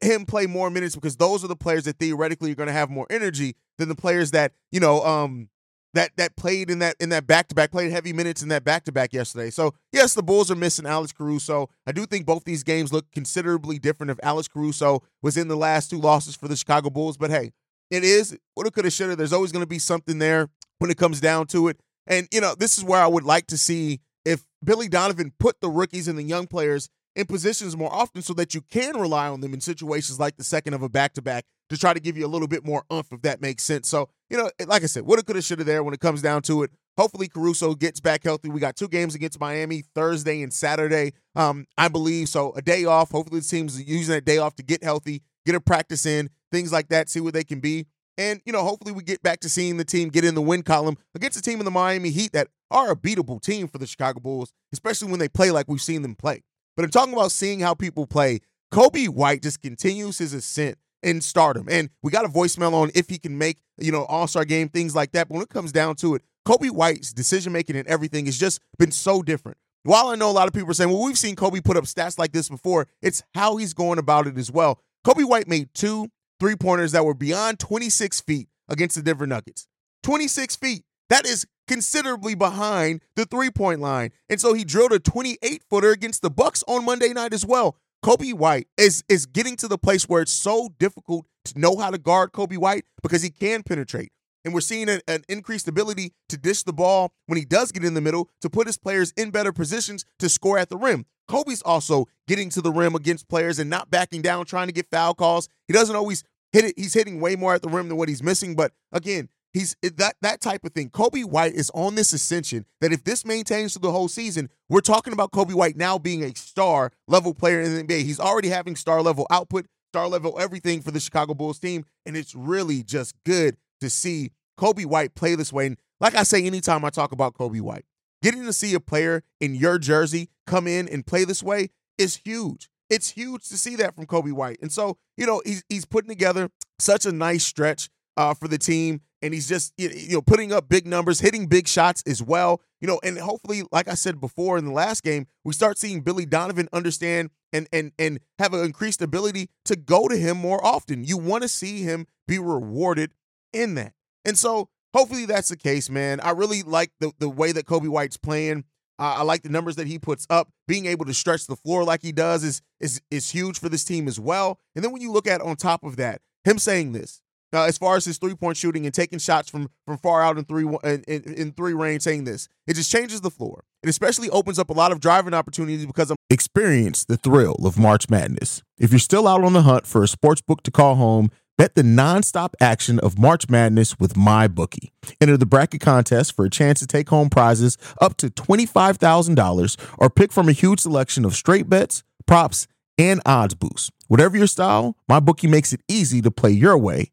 him 0.00 0.24
play 0.24 0.46
more 0.46 0.70
minutes 0.70 0.94
because 0.94 1.16
those 1.16 1.44
are 1.44 1.48
the 1.48 1.56
players 1.56 1.84
that 1.84 1.98
theoretically 1.98 2.52
are 2.52 2.54
going 2.54 2.68
to 2.68 2.72
have 2.72 2.90
more 2.90 3.06
energy 3.10 3.56
than 3.78 3.88
the 3.88 3.94
players 3.94 4.30
that 4.30 4.52
you 4.70 4.80
know 4.80 5.04
um 5.04 5.48
that 5.94 6.10
that 6.16 6.36
played 6.36 6.70
in 6.70 6.78
that 6.78 6.96
in 7.00 7.10
that 7.10 7.26
back 7.26 7.48
to 7.48 7.54
back 7.54 7.70
played 7.70 7.90
heavy 7.90 8.12
minutes 8.12 8.42
in 8.42 8.48
that 8.48 8.64
back 8.64 8.84
to 8.84 8.92
back 8.92 9.12
yesterday. 9.12 9.50
So 9.50 9.74
yes, 9.92 10.14
the 10.14 10.22
Bulls 10.22 10.50
are 10.50 10.56
missing 10.56 10.86
Alex 10.86 11.12
Caruso. 11.12 11.68
I 11.86 11.92
do 11.92 12.06
think 12.06 12.26
both 12.26 12.44
these 12.44 12.62
games 12.62 12.92
look 12.92 13.10
considerably 13.12 13.78
different 13.78 14.10
if 14.10 14.18
Alex 14.22 14.48
Caruso 14.48 15.02
was 15.22 15.36
in 15.36 15.48
the 15.48 15.56
last 15.56 15.90
two 15.90 15.98
losses 15.98 16.34
for 16.34 16.48
the 16.48 16.56
Chicago 16.56 16.90
Bulls. 16.90 17.16
But 17.16 17.30
hey, 17.30 17.52
it 17.90 18.04
is 18.04 18.36
what 18.54 18.66
it 18.66 18.72
coulda 18.72 18.90
shoulda. 18.90 19.16
There's 19.16 19.32
always 19.32 19.52
going 19.52 19.62
to 19.62 19.68
be 19.68 19.78
something 19.78 20.18
there 20.18 20.48
when 20.78 20.90
it 20.90 20.96
comes 20.96 21.20
down 21.20 21.46
to 21.48 21.68
it. 21.68 21.78
And 22.06 22.26
you 22.32 22.40
know 22.40 22.54
this 22.54 22.78
is 22.78 22.84
where 22.84 23.00
I 23.00 23.06
would 23.06 23.24
like 23.24 23.46
to 23.48 23.58
see 23.58 24.00
if 24.24 24.44
Billy 24.64 24.88
Donovan 24.88 25.32
put 25.38 25.60
the 25.60 25.68
rookies 25.68 26.08
and 26.08 26.18
the 26.18 26.22
young 26.22 26.46
players 26.46 26.88
in 27.14 27.26
positions 27.26 27.76
more 27.76 27.92
often 27.92 28.22
so 28.22 28.32
that 28.34 28.54
you 28.54 28.62
can 28.62 28.96
rely 28.98 29.28
on 29.28 29.40
them 29.40 29.54
in 29.54 29.60
situations 29.60 30.18
like 30.18 30.36
the 30.36 30.44
second 30.44 30.74
of 30.74 30.82
a 30.82 30.88
back 30.88 31.12
to 31.14 31.22
back 31.22 31.44
to 31.70 31.78
try 31.78 31.92
to 31.94 32.00
give 32.00 32.16
you 32.16 32.26
a 32.26 32.28
little 32.28 32.48
bit 32.48 32.64
more 32.64 32.84
umph 32.90 33.12
if 33.12 33.22
that 33.22 33.40
makes 33.40 33.62
sense. 33.62 33.88
So, 33.88 34.08
you 34.30 34.36
know, 34.36 34.50
like 34.66 34.82
I 34.82 34.86
said, 34.86 35.04
woulda, 35.04 35.22
coulda, 35.22 35.42
shoulda 35.42 35.64
there 35.64 35.82
when 35.82 35.94
it 35.94 36.00
comes 36.00 36.22
down 36.22 36.42
to 36.42 36.62
it. 36.62 36.70
Hopefully 36.98 37.28
Caruso 37.28 37.74
gets 37.74 38.00
back 38.00 38.24
healthy. 38.24 38.50
We 38.50 38.60
got 38.60 38.76
two 38.76 38.88
games 38.88 39.14
against 39.14 39.40
Miami 39.40 39.82
Thursday 39.94 40.42
and 40.42 40.52
Saturday, 40.52 41.14
um, 41.34 41.66
I 41.78 41.88
believe. 41.88 42.28
So 42.28 42.52
a 42.52 42.62
day 42.62 42.84
off. 42.84 43.10
Hopefully 43.10 43.40
the 43.40 43.46
team's 43.46 43.82
using 43.82 44.14
that 44.14 44.26
day 44.26 44.38
off 44.38 44.56
to 44.56 44.62
get 44.62 44.84
healthy, 44.84 45.22
get 45.46 45.54
a 45.54 45.60
practice 45.60 46.04
in, 46.04 46.28
things 46.50 46.72
like 46.72 46.88
that, 46.88 47.08
see 47.08 47.20
what 47.20 47.32
they 47.32 47.44
can 47.44 47.60
be. 47.60 47.86
And, 48.18 48.42
you 48.44 48.52
know, 48.52 48.62
hopefully 48.62 48.92
we 48.92 49.02
get 49.02 49.22
back 49.22 49.40
to 49.40 49.48
seeing 49.48 49.78
the 49.78 49.84
team 49.84 50.10
get 50.10 50.24
in 50.24 50.34
the 50.34 50.42
win 50.42 50.62
column 50.62 50.98
against 51.14 51.38
a 51.38 51.42
team 51.42 51.58
in 51.60 51.64
the 51.64 51.70
Miami 51.70 52.10
Heat 52.10 52.32
that 52.32 52.48
are 52.70 52.90
a 52.90 52.96
beatable 52.96 53.40
team 53.40 53.68
for 53.68 53.78
the 53.78 53.86
Chicago 53.86 54.20
Bulls, 54.20 54.52
especially 54.72 55.10
when 55.10 55.18
they 55.18 55.28
play 55.28 55.50
like 55.50 55.66
we've 55.68 55.80
seen 55.80 56.02
them 56.02 56.14
play. 56.14 56.42
But 56.76 56.84
I'm 56.84 56.90
talking 56.90 57.14
about 57.14 57.32
seeing 57.32 57.60
how 57.60 57.74
people 57.74 58.06
play. 58.06 58.40
Coby 58.72 59.08
White 59.08 59.42
just 59.42 59.60
continues 59.60 60.18
his 60.18 60.32
ascent 60.32 60.78
in 61.02 61.20
stardom. 61.20 61.68
And 61.70 61.90
we 62.02 62.10
got 62.10 62.24
a 62.24 62.28
voicemail 62.28 62.72
on 62.72 62.90
if 62.94 63.08
he 63.08 63.18
can 63.18 63.36
make, 63.36 63.58
you 63.78 63.92
know, 63.92 64.04
all-star 64.04 64.44
game, 64.44 64.68
things 64.68 64.94
like 64.94 65.12
that. 65.12 65.28
But 65.28 65.34
when 65.34 65.42
it 65.42 65.50
comes 65.50 65.72
down 65.72 65.96
to 65.96 66.14
it, 66.14 66.22
Coby 66.46 66.70
White's 66.70 67.12
decision 67.12 67.52
making 67.52 67.76
and 67.76 67.86
everything 67.86 68.26
has 68.26 68.38
just 68.38 68.60
been 68.78 68.90
so 68.90 69.22
different. 69.22 69.58
While 69.84 70.08
I 70.08 70.14
know 70.14 70.30
a 70.30 70.32
lot 70.32 70.46
of 70.46 70.54
people 70.54 70.70
are 70.70 70.74
saying, 70.74 70.90
well, 70.90 71.02
we've 71.02 71.18
seen 71.18 71.36
Coby 71.36 71.62
put 71.62 71.76
up 71.76 71.84
stats 71.84 72.18
like 72.18 72.32
this 72.32 72.48
before, 72.48 72.86
it's 73.00 73.22
how 73.34 73.56
he's 73.56 73.74
going 73.74 73.98
about 73.98 74.26
it 74.26 74.38
as 74.38 74.50
well. 74.50 74.80
Coby 75.04 75.28
White 75.28 75.48
made 75.48 75.74
two 75.74 76.08
three 76.38 76.56
pointers 76.56 76.92
that 76.92 77.04
were 77.04 77.14
beyond 77.14 77.58
26 77.58 78.20
feet 78.22 78.48
against 78.68 78.96
the 78.96 79.02
Denver 79.02 79.26
Nuggets. 79.26 79.66
26 80.02 80.56
feet. 80.56 80.82
That 81.08 81.26
is 81.26 81.46
considerably 81.66 82.34
behind 82.34 83.00
the 83.16 83.24
three 83.24 83.50
point 83.50 83.80
line. 83.80 84.10
And 84.28 84.40
so 84.40 84.54
he 84.54 84.64
drilled 84.64 84.92
a 84.92 84.98
28 84.98 85.62
footer 85.68 85.90
against 85.90 86.22
the 86.22 86.30
Bucks 86.30 86.62
on 86.66 86.84
Monday 86.84 87.12
night 87.12 87.32
as 87.32 87.46
well. 87.46 87.76
Coby 88.04 88.34
White 88.34 88.66
is 88.76 89.04
is 89.08 89.26
getting 89.26 89.56
to 89.56 89.68
the 89.68 89.78
place 89.78 90.08
where 90.08 90.22
it's 90.22 90.32
so 90.32 90.70
difficult 90.78 91.26
to 91.44 91.58
know 91.58 91.76
how 91.76 91.90
to 91.90 91.98
guard 91.98 92.32
Coby 92.32 92.58
White 92.58 92.84
because 93.02 93.22
he 93.22 93.30
can 93.30 93.62
penetrate. 93.62 94.10
And 94.44 94.52
we're 94.52 94.60
seeing 94.60 94.88
an, 94.88 95.00
an, 95.06 95.22
increased 95.28 95.68
ability 95.68 96.12
to 96.28 96.36
dish 96.36 96.64
the 96.64 96.72
ball 96.72 97.12
when 97.26 97.38
he 97.38 97.44
does 97.44 97.70
get 97.70 97.84
in 97.84 97.94
the 97.94 98.00
middle 98.00 98.28
to 98.40 98.50
put 98.50 98.66
his 98.66 98.76
players 98.76 99.12
in 99.16 99.30
better 99.30 99.52
positions 99.52 100.04
to 100.18 100.28
score 100.28 100.58
at 100.58 100.68
the 100.68 100.76
rim. 100.76 101.06
Coby's 101.30 101.62
also 101.62 102.06
getting 102.26 102.50
to 102.50 102.60
the 102.60 102.72
rim 102.72 102.96
against 102.96 103.28
players 103.28 103.60
and 103.60 103.70
not 103.70 103.88
backing 103.88 104.20
down, 104.20 104.44
trying 104.44 104.66
to 104.66 104.72
get 104.72 104.90
foul 104.90 105.14
calls. 105.14 105.48
He 105.68 105.72
doesn't 105.72 105.94
always 105.94 106.24
hit 106.52 106.64
it. 106.64 106.74
He's 106.76 106.94
hitting 106.94 107.20
way 107.20 107.36
more 107.36 107.54
at 107.54 107.62
the 107.62 107.68
rim 107.68 107.88
than 107.88 107.96
what 107.96 108.08
he's 108.08 108.22
missing. 108.22 108.56
But 108.56 108.72
again, 108.90 109.28
he's 109.52 109.76
that 109.82 110.16
that 110.22 110.40
type 110.40 110.64
of 110.64 110.72
thing. 110.72 110.90
Coby 110.90 111.24
White 111.24 111.54
is 111.54 111.70
on 111.74 111.94
this 111.94 112.12
ascension 112.12 112.64
that 112.80 112.92
if 112.92 113.04
this 113.04 113.24
maintains 113.24 113.72
through 113.72 113.82
the 113.82 113.92
whole 113.92 114.08
season, 114.08 114.48
we're 114.68 114.80
talking 114.80 115.12
about 115.12 115.32
Coby 115.32 115.54
White 115.54 115.76
now 115.76 115.98
being 115.98 116.24
a 116.24 116.34
star 116.34 116.92
level 117.08 117.34
player 117.34 117.60
in 117.60 117.74
the 117.74 117.82
NBA. 117.84 118.02
He's 118.02 118.20
already 118.20 118.48
having 118.48 118.76
star 118.76 119.02
level 119.02 119.26
output, 119.30 119.66
star 119.92 120.08
level 120.08 120.38
everything 120.38 120.80
for 120.80 120.90
the 120.90 121.00
Chicago 121.00 121.34
Bulls 121.34 121.58
team, 121.58 121.84
and 122.06 122.16
it's 122.16 122.34
really 122.34 122.82
just 122.82 123.14
good 123.24 123.56
to 123.80 123.90
see 123.90 124.32
Coby 124.58 124.86
White 124.86 125.14
play 125.14 125.34
this 125.34 125.52
way. 125.52 125.66
And 125.66 125.78
like 126.00 126.14
I 126.14 126.22
say, 126.22 126.44
anytime 126.44 126.84
I 126.84 126.90
talk 126.90 127.12
about 127.12 127.34
Coby 127.34 127.60
White, 127.60 127.84
getting 128.22 128.44
to 128.44 128.52
see 128.52 128.74
a 128.74 128.80
player 128.80 129.22
in 129.40 129.54
your 129.54 129.78
jersey 129.78 130.28
come 130.46 130.66
in 130.66 130.88
and 130.88 131.06
play 131.06 131.24
this 131.24 131.42
way 131.42 131.70
is 131.98 132.16
huge. 132.24 132.68
It's 132.88 133.10
huge 133.10 133.48
to 133.48 133.56
see 133.56 133.76
that 133.76 133.94
from 133.94 134.06
Coby 134.06 134.32
White. 134.32 134.58
And 134.60 134.70
so, 134.70 134.98
you 135.16 135.26
know, 135.26 135.40
he's 135.46 135.64
he's 135.68 135.84
putting 135.84 136.10
together 136.10 136.50
such 136.78 137.06
a 137.06 137.12
nice 137.12 137.44
stretch 137.44 137.88
uh, 138.16 138.34
for 138.34 138.48
the 138.48 138.58
team, 138.58 139.00
and 139.22 139.32
he's 139.32 139.48
just 139.48 139.72
you 139.76 139.90
know 140.10 140.22
putting 140.22 140.52
up 140.52 140.68
big 140.68 140.86
numbers, 140.86 141.20
hitting 141.20 141.46
big 141.46 141.68
shots 141.68 142.02
as 142.06 142.22
well. 142.22 142.60
You 142.80 142.88
know, 142.88 143.00
and 143.04 143.18
hopefully, 143.18 143.62
like 143.70 143.88
I 143.88 143.94
said 143.94 144.20
before 144.20 144.58
in 144.58 144.64
the 144.64 144.72
last 144.72 145.02
game, 145.02 145.26
we 145.44 145.52
start 145.52 145.78
seeing 145.78 146.00
Billy 146.00 146.26
Donovan 146.26 146.68
understand 146.72 147.30
and 147.52 147.68
and 147.72 147.92
and 147.98 148.20
have 148.38 148.52
an 148.54 148.64
increased 148.64 149.00
ability 149.02 149.48
to 149.66 149.76
go 149.76 150.08
to 150.08 150.16
him 150.16 150.36
more 150.36 150.64
often. 150.64 151.04
You 151.04 151.16
want 151.16 151.42
to 151.42 151.48
see 151.48 151.82
him 151.82 152.06
be 152.26 152.38
rewarded 152.38 153.12
in 153.52 153.74
that. 153.76 153.92
And 154.24 154.38
so 154.38 154.68
hopefully 154.94 155.26
that's 155.26 155.48
the 155.48 155.56
case, 155.56 155.90
man. 155.90 156.20
I 156.20 156.30
really 156.30 156.62
like 156.62 156.90
the, 157.00 157.12
the 157.18 157.28
way 157.28 157.52
that 157.52 157.66
Coby 157.66 157.88
White's 157.88 158.16
playing. 158.16 158.64
Uh, 158.98 159.16
I 159.18 159.22
like 159.22 159.42
the 159.42 159.48
numbers 159.48 159.76
that 159.76 159.86
he 159.86 159.98
puts 159.98 160.26
up. 160.30 160.50
Being 160.68 160.86
able 160.86 161.04
to 161.06 161.14
stretch 161.14 161.46
the 161.46 161.56
floor 161.56 161.84
like 161.84 162.02
he 162.02 162.12
does 162.12 162.44
is 162.44 162.62
is 162.80 163.00
is 163.10 163.30
huge 163.30 163.58
for 163.58 163.68
this 163.68 163.84
team 163.84 164.06
as 164.08 164.20
well. 164.20 164.58
And 164.74 164.84
then 164.84 164.92
when 164.92 165.02
you 165.02 165.12
look 165.12 165.26
at 165.26 165.40
on 165.40 165.56
top 165.56 165.82
of 165.82 165.96
that, 165.96 166.20
him 166.44 166.58
saying 166.58 166.92
this, 166.92 167.21
uh, 167.52 167.64
as 167.64 167.78
far 167.78 167.96
as 167.96 168.04
his 168.04 168.18
three 168.18 168.34
point 168.34 168.56
shooting 168.56 168.84
and 168.84 168.94
taking 168.94 169.18
shots 169.18 169.50
from 169.50 169.70
from 169.86 169.98
far 169.98 170.22
out 170.22 170.38
in 170.38 170.44
three 170.44 170.64
in, 170.84 171.02
in, 171.06 171.34
in, 171.34 171.52
three 171.52 171.74
range, 171.74 172.02
saying 172.02 172.24
this, 172.24 172.48
it 172.66 172.74
just 172.74 172.90
changes 172.90 173.20
the 173.20 173.30
floor. 173.30 173.64
It 173.82 173.88
especially 173.88 174.30
opens 174.30 174.58
up 174.58 174.70
a 174.70 174.74
lot 174.74 174.92
of 174.92 175.00
driving 175.00 175.34
opportunities 175.34 175.86
because 175.86 176.10
of 176.10 176.16
experience 176.30 177.04
the 177.04 177.16
thrill 177.16 177.56
of 177.64 177.78
March 177.78 178.08
Madness. 178.08 178.62
If 178.78 178.90
you're 178.90 178.98
still 178.98 179.28
out 179.28 179.44
on 179.44 179.52
the 179.52 179.62
hunt 179.62 179.86
for 179.86 180.02
a 180.02 180.08
sports 180.08 180.40
book 180.40 180.62
to 180.62 180.70
call 180.70 180.94
home 180.96 181.30
Bet 181.58 181.74
the 181.74 181.82
nonstop 181.82 182.54
action 182.60 182.98
of 183.00 183.18
March 183.18 183.48
Madness 183.50 183.98
with 184.00 184.14
MyBookie. 184.14 184.90
Enter 185.20 185.36
the 185.36 185.46
bracket 185.46 185.82
contest 185.82 186.34
for 186.34 186.46
a 186.46 186.50
chance 186.50 186.80
to 186.80 186.86
take 186.86 187.10
home 187.10 187.28
prizes 187.28 187.76
up 188.00 188.16
to 188.16 188.30
$25,000 188.30 189.76
or 189.98 190.10
pick 190.10 190.32
from 190.32 190.48
a 190.48 190.52
huge 190.52 190.80
selection 190.80 191.26
of 191.26 191.34
straight 191.34 191.68
bets, 191.68 192.02
props, 192.26 192.66
and 192.96 193.20
odds 193.26 193.54
boosts. 193.54 193.90
Whatever 194.08 194.38
your 194.38 194.46
style, 194.46 194.96
MyBookie 195.10 195.48
makes 195.48 195.72
it 195.72 195.82
easy 195.88 196.22
to 196.22 196.30
play 196.30 196.50
your 196.50 196.76
way 196.78 197.12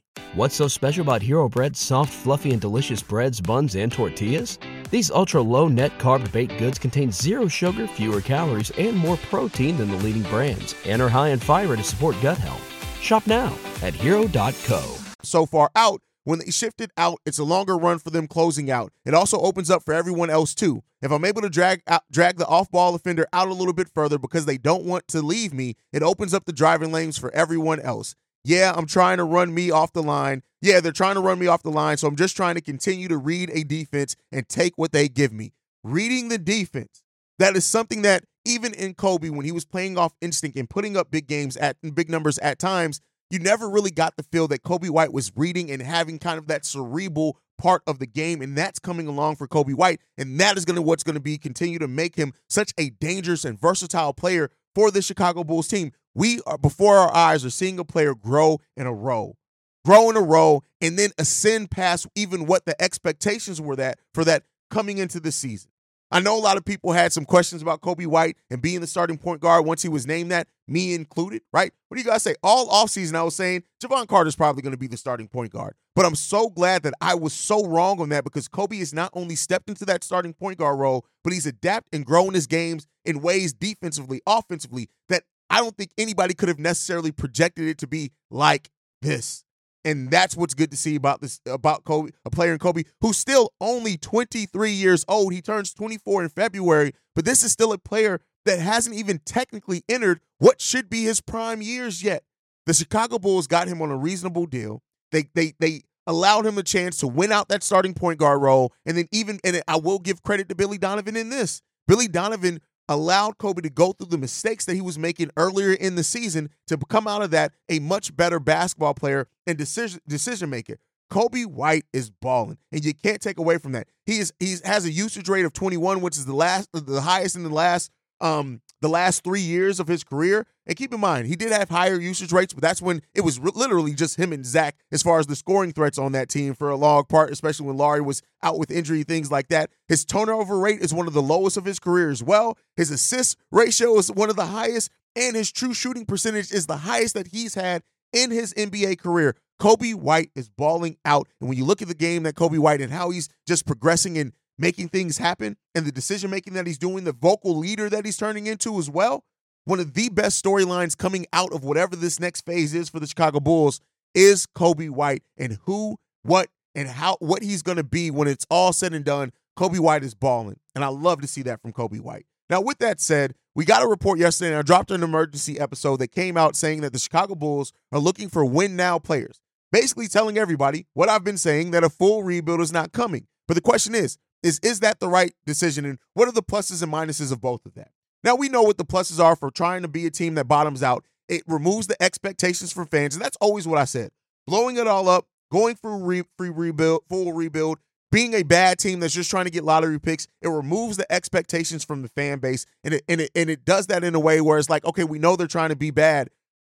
What's 0.33 0.55
so 0.55 0.69
special 0.69 1.01
about 1.01 1.21
Hero 1.21 1.49
Bread's 1.49 1.77
soft, 1.77 2.13
fluffy, 2.13 2.51
and 2.51 2.61
delicious 2.61 3.03
breads, 3.03 3.41
buns, 3.41 3.75
and 3.75 3.91
tortillas? 3.91 4.59
These 4.89 5.11
ultra 5.11 5.41
low 5.41 5.67
net 5.67 5.91
carb 5.99 6.31
baked 6.31 6.57
goods 6.57 6.79
contain 6.79 7.11
zero 7.11 7.49
sugar, 7.49 7.85
fewer 7.85 8.21
calories, 8.21 8.71
and 8.77 8.95
more 8.95 9.17
protein 9.17 9.75
than 9.75 9.91
the 9.91 9.97
leading 9.97 10.23
brands, 10.23 10.73
and 10.85 11.01
are 11.01 11.09
high 11.09 11.29
in 11.29 11.39
fiber 11.39 11.75
to 11.75 11.83
support 11.83 12.15
gut 12.21 12.37
health. 12.37 12.65
Shop 13.01 13.27
now 13.27 13.53
at 13.81 13.93
hero.co. 13.93 14.95
So 15.21 15.45
far 15.45 15.69
out, 15.75 15.99
when 16.23 16.39
they 16.39 16.49
shifted 16.49 16.91
out, 16.95 17.19
it's 17.25 17.39
a 17.39 17.43
longer 17.43 17.77
run 17.77 17.99
for 17.99 18.09
them 18.09 18.27
closing 18.27 18.71
out. 18.71 18.93
It 19.03 19.13
also 19.13 19.37
opens 19.37 19.69
up 19.69 19.83
for 19.83 19.93
everyone 19.93 20.29
else 20.29 20.55
too. 20.55 20.81
If 21.01 21.11
I'm 21.11 21.25
able 21.25 21.41
to 21.41 21.49
drag 21.49 21.81
out, 21.87 22.03
drag 22.09 22.37
the 22.37 22.47
off-ball 22.47 22.95
offender 22.95 23.27
out 23.33 23.49
a 23.49 23.53
little 23.53 23.73
bit 23.73 23.89
further 23.89 24.17
because 24.17 24.45
they 24.45 24.57
don't 24.57 24.85
want 24.85 25.09
to 25.09 25.21
leave 25.21 25.53
me, 25.53 25.75
it 25.91 26.03
opens 26.03 26.33
up 26.33 26.45
the 26.45 26.53
driving 26.53 26.93
lanes 26.93 27.17
for 27.17 27.35
everyone 27.35 27.81
else. 27.81 28.15
Yeah, 28.43 28.73
I'm 28.75 28.87
trying 28.87 29.17
to 29.17 29.23
run 29.23 29.53
me 29.53 29.71
off 29.71 29.93
the 29.93 30.03
line. 30.03 30.43
Yeah, 30.61 30.79
they're 30.79 30.91
trying 30.91 31.15
to 31.15 31.21
run 31.21 31.39
me 31.39 31.47
off 31.47 31.63
the 31.63 31.71
line, 31.71 31.97
so 31.97 32.07
I'm 32.07 32.15
just 32.15 32.35
trying 32.35 32.55
to 32.55 32.61
continue 32.61 33.07
to 33.07 33.17
read 33.17 33.49
a 33.53 33.63
defense 33.63 34.15
and 34.31 34.47
take 34.47 34.73
what 34.77 34.91
they 34.91 35.07
give 35.07 35.31
me. 35.31 35.53
Reading 35.83 36.29
the 36.29 36.37
defense. 36.37 37.03
That 37.39 37.55
is 37.55 37.65
something 37.65 38.03
that 38.03 38.23
even 38.45 38.73
in 38.73 38.93
Coby, 38.95 39.29
when 39.29 39.45
he 39.45 39.51
was 39.51 39.65
playing 39.65 39.97
off 39.97 40.13
instinct 40.21 40.57
and 40.57 40.69
putting 40.69 40.97
up 40.97 41.11
big 41.11 41.27
games 41.27 41.57
at 41.57 41.77
big 41.95 42.09
numbers 42.09 42.37
at 42.39 42.59
times, 42.59 43.01
you 43.29 43.39
never 43.39 43.69
really 43.69 43.91
got 43.91 44.15
the 44.17 44.23
feel 44.23 44.47
that 44.49 44.63
Coby 44.63 44.89
White 44.89 45.13
was 45.13 45.31
reading 45.35 45.71
and 45.71 45.81
having 45.81 46.19
kind 46.19 46.37
of 46.37 46.47
that 46.47 46.65
cerebral 46.65 47.37
part 47.57 47.83
of 47.87 47.99
the 47.99 48.07
game, 48.07 48.41
and 48.41 48.57
that's 48.57 48.79
coming 48.79 49.07
along 49.07 49.35
for 49.35 49.47
Coby 49.47 49.73
White, 49.73 50.01
and 50.17 50.39
that 50.39 50.57
is 50.57 50.65
going 50.65 50.75
to 50.75 50.81
what's 50.81 51.03
going 51.03 51.15
to 51.15 51.21
be 51.21 51.37
continue 51.37 51.79
to 51.79 51.87
make 51.87 52.15
him 52.15 52.33
such 52.49 52.73
a 52.77 52.89
dangerous 52.89 53.45
and 53.45 53.59
versatile 53.59 54.13
player 54.13 54.49
for 54.73 54.91
the 54.91 55.01
Chicago 55.01 55.43
Bulls 55.43 55.67
team. 55.67 55.91
We 56.13 56.41
are 56.45 56.57
before 56.57 56.97
our 56.97 57.13
eyes 57.13 57.45
are 57.45 57.49
seeing 57.49 57.79
a 57.79 57.85
player 57.85 58.13
grow 58.13 58.59
in 58.75 58.85
a 58.85 58.93
row, 58.93 59.37
grow 59.85 60.09
in 60.09 60.17
a 60.17 60.21
row, 60.21 60.63
and 60.81 60.97
then 60.97 61.11
ascend 61.17 61.71
past 61.71 62.07
even 62.15 62.45
what 62.45 62.65
the 62.65 62.79
expectations 62.81 63.61
were 63.61 63.75
that 63.77 63.99
for 64.13 64.25
that 64.25 64.43
coming 64.69 64.97
into 64.97 65.19
the 65.19 65.31
season. 65.31 65.71
I 66.13 66.19
know 66.19 66.37
a 66.37 66.41
lot 66.41 66.57
of 66.57 66.65
people 66.65 66.91
had 66.91 67.13
some 67.13 67.23
questions 67.23 67.61
about 67.61 67.79
Coby 67.79 68.05
White 68.05 68.35
and 68.49 68.61
being 68.61 68.81
the 68.81 68.87
starting 68.87 69.17
point 69.17 69.39
guard 69.39 69.65
once 69.65 69.81
he 69.81 69.87
was 69.87 70.05
named 70.05 70.31
that, 70.31 70.49
me 70.67 70.93
included, 70.93 71.41
right? 71.53 71.71
What 71.87 71.95
do 71.95 72.03
you 72.03 72.09
guys 72.09 72.21
say? 72.21 72.35
All 72.43 72.67
offseason, 72.67 73.15
I 73.15 73.23
was 73.23 73.35
saying 73.35 73.63
Jevon 73.81 74.07
Carter's 74.07 74.35
probably 74.35 74.61
going 74.61 74.73
to 74.73 74.77
be 74.77 74.87
the 74.87 74.97
starting 74.97 75.29
point 75.29 75.53
guard. 75.53 75.75
But 75.95 76.05
I'm 76.05 76.15
so 76.15 76.49
glad 76.49 76.83
that 76.83 76.93
I 76.99 77.15
was 77.15 77.31
so 77.31 77.65
wrong 77.65 78.01
on 78.01 78.09
that 78.09 78.25
because 78.25 78.49
Coby 78.49 78.79
has 78.79 78.93
not 78.93 79.11
only 79.13 79.35
stepped 79.35 79.69
into 79.69 79.85
that 79.85 80.03
starting 80.03 80.33
point 80.33 80.57
guard 80.57 80.79
role, 80.79 81.05
but 81.23 81.31
he's 81.31 81.45
adapted 81.45 81.93
and 81.93 82.05
grown 82.05 82.33
his 82.33 82.45
games 82.45 82.87
in 83.05 83.21
ways 83.21 83.53
defensively, 83.53 84.21
offensively, 84.27 84.89
that 85.07 85.23
I 85.51 85.59
don't 85.59 85.75
think 85.75 85.91
anybody 85.97 86.33
could 86.33 86.47
have 86.49 86.59
necessarily 86.59 87.11
projected 87.11 87.67
it 87.67 87.77
to 87.79 87.87
be 87.87 88.11
like 88.31 88.71
this. 89.01 89.43
And 89.83 90.09
that's 90.09 90.37
what's 90.37 90.53
good 90.53 90.71
to 90.71 90.77
see 90.77 90.95
about 90.95 91.21
this 91.21 91.41
about 91.45 91.83
Coby, 91.83 92.11
a 92.23 92.29
player 92.29 92.53
in 92.53 92.59
Coby 92.59 92.85
who's 93.01 93.17
still 93.17 93.51
only 93.59 93.97
23 93.97 94.71
years 94.71 95.03
old. 95.07 95.33
He 95.33 95.41
turns 95.41 95.73
24 95.73 96.23
in 96.23 96.29
February, 96.29 96.93
but 97.15 97.25
this 97.25 97.43
is 97.43 97.51
still 97.51 97.73
a 97.73 97.77
player 97.77 98.21
that 98.45 98.59
hasn't 98.59 98.95
even 98.95 99.19
technically 99.25 99.83
entered 99.89 100.21
what 100.37 100.61
should 100.61 100.89
be 100.89 101.03
his 101.03 101.19
prime 101.19 101.61
years 101.61 102.01
yet. 102.03 102.23
The 102.65 102.73
Chicago 102.73 103.19
Bulls 103.19 103.47
got 103.47 103.67
him 103.67 103.81
on 103.81 103.91
a 103.91 103.97
reasonable 103.97 104.45
deal. 104.45 104.83
They 105.11 105.25
they 105.33 105.53
they 105.59 105.81
allowed 106.07 106.45
him 106.45 106.57
a 106.57 106.63
chance 106.63 106.97
to 106.97 107.07
win 107.07 107.31
out 107.31 107.49
that 107.49 107.63
starting 107.63 107.93
point 107.93 108.19
guard 108.19 108.41
role, 108.41 108.73
and 108.85 108.95
then 108.95 109.07
even 109.11 109.39
and 109.43 109.61
I 109.67 109.77
will 109.77 109.99
give 109.99 110.23
credit 110.23 110.47
to 110.49 110.55
Billy 110.55 110.77
Donovan 110.77 111.17
in 111.17 111.29
this. 111.29 111.61
Billy 111.87 112.07
Donovan 112.07 112.61
allowed 112.91 113.37
Coby 113.37 113.63
to 113.63 113.69
go 113.69 113.93
through 113.93 114.09
the 114.09 114.17
mistakes 114.17 114.65
that 114.65 114.75
he 114.75 114.81
was 114.81 114.99
making 114.99 115.29
earlier 115.37 115.73
in 115.73 115.95
the 115.95 116.03
season 116.03 116.49
to 116.67 116.77
come 116.77 117.07
out 117.07 117.21
of 117.21 117.31
that 117.31 117.53
a 117.69 117.79
much 117.79 118.15
better 118.15 118.39
basketball 118.39 118.93
player 118.93 119.27
and 119.47 119.57
decision 119.57 120.01
decision 120.07 120.49
maker. 120.49 120.77
Coby 121.11 121.45
White 121.45 121.85
is 121.91 122.09
balling, 122.09 122.57
and 122.71 122.85
you 122.85 122.93
can't 122.93 123.21
take 123.21 123.37
away 123.37 123.57
from 123.57 123.73
that. 123.73 123.87
He 124.05 124.19
is 124.19 124.33
he 124.39 124.55
has 124.63 124.85
a 124.85 124.91
usage 124.91 125.27
rate 125.27 125.45
of 125.45 125.53
21, 125.53 126.01
which 126.01 126.17
is 126.17 126.25
the 126.25 126.35
last 126.35 126.69
the 126.73 127.01
highest 127.01 127.35
in 127.35 127.43
the 127.43 127.49
last 127.49 127.91
um 128.19 128.61
the 128.81 128.89
last 128.89 129.23
three 129.23 129.41
years 129.41 129.79
of 129.79 129.87
his 129.87 130.03
career. 130.03 130.45
And 130.65 130.75
keep 130.75 130.93
in 130.93 130.99
mind, 130.99 131.27
he 131.27 131.35
did 131.35 131.51
have 131.51 131.69
higher 131.69 131.99
usage 131.99 132.31
rates, 132.31 132.53
but 132.53 132.61
that's 132.61 132.81
when 132.81 133.01
it 133.13 133.21
was 133.21 133.39
re- 133.39 133.51
literally 133.53 133.93
just 133.93 134.19
him 134.19 134.33
and 134.33 134.45
Zach 134.45 134.75
as 134.91 135.01
far 135.01 135.19
as 135.19 135.27
the 135.27 135.35
scoring 135.35 135.71
threats 135.71 135.97
on 135.97 136.11
that 136.11 136.29
team 136.29 136.53
for 136.53 136.69
a 136.69 136.75
long 136.75 137.05
part, 137.05 137.31
especially 137.31 137.67
when 137.67 137.77
Lauri 137.77 138.01
was 138.01 138.21
out 138.43 138.59
with 138.59 138.71
injury, 138.71 139.03
things 139.03 139.31
like 139.31 139.47
that. 139.47 139.69
His 139.87 140.05
turnover 140.05 140.57
rate 140.57 140.81
is 140.81 140.93
one 140.93 141.07
of 141.07 141.13
the 141.13 141.21
lowest 141.21 141.57
of 141.57 141.65
his 141.65 141.79
career 141.79 142.09
as 142.09 142.23
well. 142.23 142.57
His 142.75 142.91
assist 142.91 143.37
ratio 143.51 143.97
is 143.97 144.11
one 144.11 144.29
of 144.29 144.35
the 144.35 144.47
highest, 144.47 144.91
and 145.15 145.35
his 145.35 145.51
true 145.51 145.73
shooting 145.73 146.05
percentage 146.05 146.51
is 146.51 146.67
the 146.67 146.77
highest 146.77 147.13
that 147.15 147.27
he's 147.27 147.55
had 147.55 147.83
in 148.13 148.31
his 148.31 148.53
NBA 148.53 148.99
career. 148.99 149.35
Coby 149.61 149.93
White 149.93 150.31
is 150.35 150.49
balling 150.49 150.97
out. 151.05 151.27
And 151.39 151.47
when 151.47 151.57
you 151.57 151.65
look 151.65 151.83
at 151.83 151.87
the 151.87 151.93
game 151.93 152.23
that 152.23 152.33
Coby 152.33 152.57
White 152.57 152.81
and 152.81 152.91
how 152.91 153.11
he's 153.11 153.29
just 153.47 153.67
progressing 153.67 154.17
and 154.17 154.33
making 154.61 154.87
things 154.89 155.17
happen 155.17 155.57
and 155.73 155.85
the 155.85 155.91
decision 155.91 156.29
making 156.29 156.53
that 156.53 156.67
he's 156.67 156.77
doing, 156.77 157.03
the 157.03 157.11
vocal 157.11 157.57
leader 157.57 157.89
that 157.89 158.05
he's 158.05 158.15
turning 158.15 158.45
into 158.45 158.77
as 158.77 158.89
well. 158.89 159.25
one 159.65 159.79
of 159.79 159.93
the 159.93 160.09
best 160.09 160.43
storylines 160.43 160.97
coming 160.97 161.25
out 161.33 161.53
of 161.53 161.63
whatever 161.63 161.95
this 161.95 162.19
next 162.19 162.41
phase 162.45 162.73
is 162.73 162.89
for 162.89 162.99
the 162.99 163.07
Chicago 163.07 163.39
Bulls 163.39 163.79
is 164.15 164.47
Coby 164.47 164.89
White 164.89 165.23
and 165.37 165.59
who, 165.65 165.97
what, 166.23 166.47
and 166.73 166.87
how 166.87 167.17
what 167.19 167.43
he's 167.43 167.61
going 167.61 167.77
to 167.77 167.83
be 167.83 168.09
when 168.11 168.27
it's 168.27 168.45
all 168.49 168.73
said 168.73 168.93
and 168.93 169.05
done. 169.05 169.31
Coby 169.57 169.79
White 169.79 170.03
is 170.03 170.15
balling, 170.15 170.59
and 170.73 170.83
I 170.83 170.87
love 170.87 171.21
to 171.21 171.27
see 171.27 171.41
that 171.43 171.61
from 171.61 171.73
Coby 171.73 171.99
White. 171.99 172.25
Now, 172.49 172.61
with 172.61 172.79
that 172.79 172.99
said, 172.99 173.35
we 173.55 173.65
got 173.65 173.83
a 173.83 173.87
report 173.87 174.17
yesterday, 174.17 174.49
and 174.49 174.57
I 174.57 174.61
dropped 174.61 174.91
an 174.91 175.03
emergency 175.03 175.59
episode 175.59 175.97
that 175.97 176.11
came 176.11 176.37
out 176.37 176.55
saying 176.55 176.81
that 176.81 176.93
the 176.93 176.99
Chicago 176.99 177.35
Bulls 177.35 177.71
are 177.91 177.99
looking 177.99 178.29
for 178.29 178.45
win 178.45 178.75
now 178.75 178.97
players, 178.97 179.41
basically 179.71 180.07
telling 180.07 180.37
everybody 180.37 180.87
what 180.93 181.09
I've 181.09 181.23
been 181.23 181.37
saying 181.37 181.71
that 181.71 181.83
a 181.83 181.89
full 181.89 182.23
rebuild 182.23 182.61
is 182.61 182.71
not 182.71 182.93
coming. 182.93 183.27
But 183.47 183.55
the 183.55 183.61
question 183.61 183.93
is, 183.93 184.17
is 184.43 184.59
is 184.63 184.79
that 184.81 184.99
the 184.99 185.07
right 185.07 185.33
decision, 185.45 185.85
and 185.85 185.99
what 186.13 186.27
are 186.27 186.33
the 186.33 186.43
pluses 186.43 186.81
and 186.81 186.91
minuses 186.91 187.31
of 187.31 187.41
both 187.41 187.65
of 187.65 187.73
that? 187.75 187.91
Now 188.23 188.35
we 188.35 188.49
know 188.49 188.61
what 188.61 188.77
the 188.77 188.85
pluses 188.85 189.23
are 189.23 189.35
for 189.35 189.49
trying 189.49 189.81
to 189.81 189.87
be 189.87 190.05
a 190.05 190.11
team 190.11 190.35
that 190.35 190.47
bottoms 190.47 190.83
out. 190.83 191.05
It 191.27 191.43
removes 191.47 191.87
the 191.87 192.01
expectations 192.01 192.71
from 192.71 192.87
fans, 192.87 193.15
and 193.15 193.23
that's 193.23 193.37
always 193.39 193.67
what 193.67 193.79
I 193.79 193.85
said. 193.85 194.11
Blowing 194.45 194.77
it 194.77 194.87
all 194.87 195.07
up, 195.07 195.27
going 195.51 195.75
for 195.75 195.97
re- 195.97 196.23
free 196.37 196.49
rebuild, 196.49 197.03
full 197.09 197.31
rebuild, 197.33 197.79
being 198.11 198.33
a 198.33 198.43
bad 198.43 198.77
team 198.77 198.99
that's 198.99 199.13
just 199.13 199.29
trying 199.29 199.45
to 199.45 199.51
get 199.51 199.63
lottery 199.63 199.99
picks, 199.99 200.27
it 200.41 200.49
removes 200.49 200.97
the 200.97 201.09
expectations 201.11 201.85
from 201.85 202.01
the 202.01 202.09
fan 202.09 202.39
base, 202.39 202.65
and 202.83 202.95
it 202.95 203.03
and 203.07 203.21
it 203.21 203.31
and 203.35 203.49
it 203.49 203.65
does 203.65 203.87
that 203.87 204.03
in 204.03 204.13
a 204.13 204.19
way 204.19 204.41
where 204.41 204.59
it's 204.59 204.69
like, 204.69 204.85
okay, 204.85 205.03
we 205.03 205.17
know 205.17 205.35
they're 205.35 205.47
trying 205.47 205.69
to 205.69 205.75
be 205.75 205.91
bad. 205.91 206.29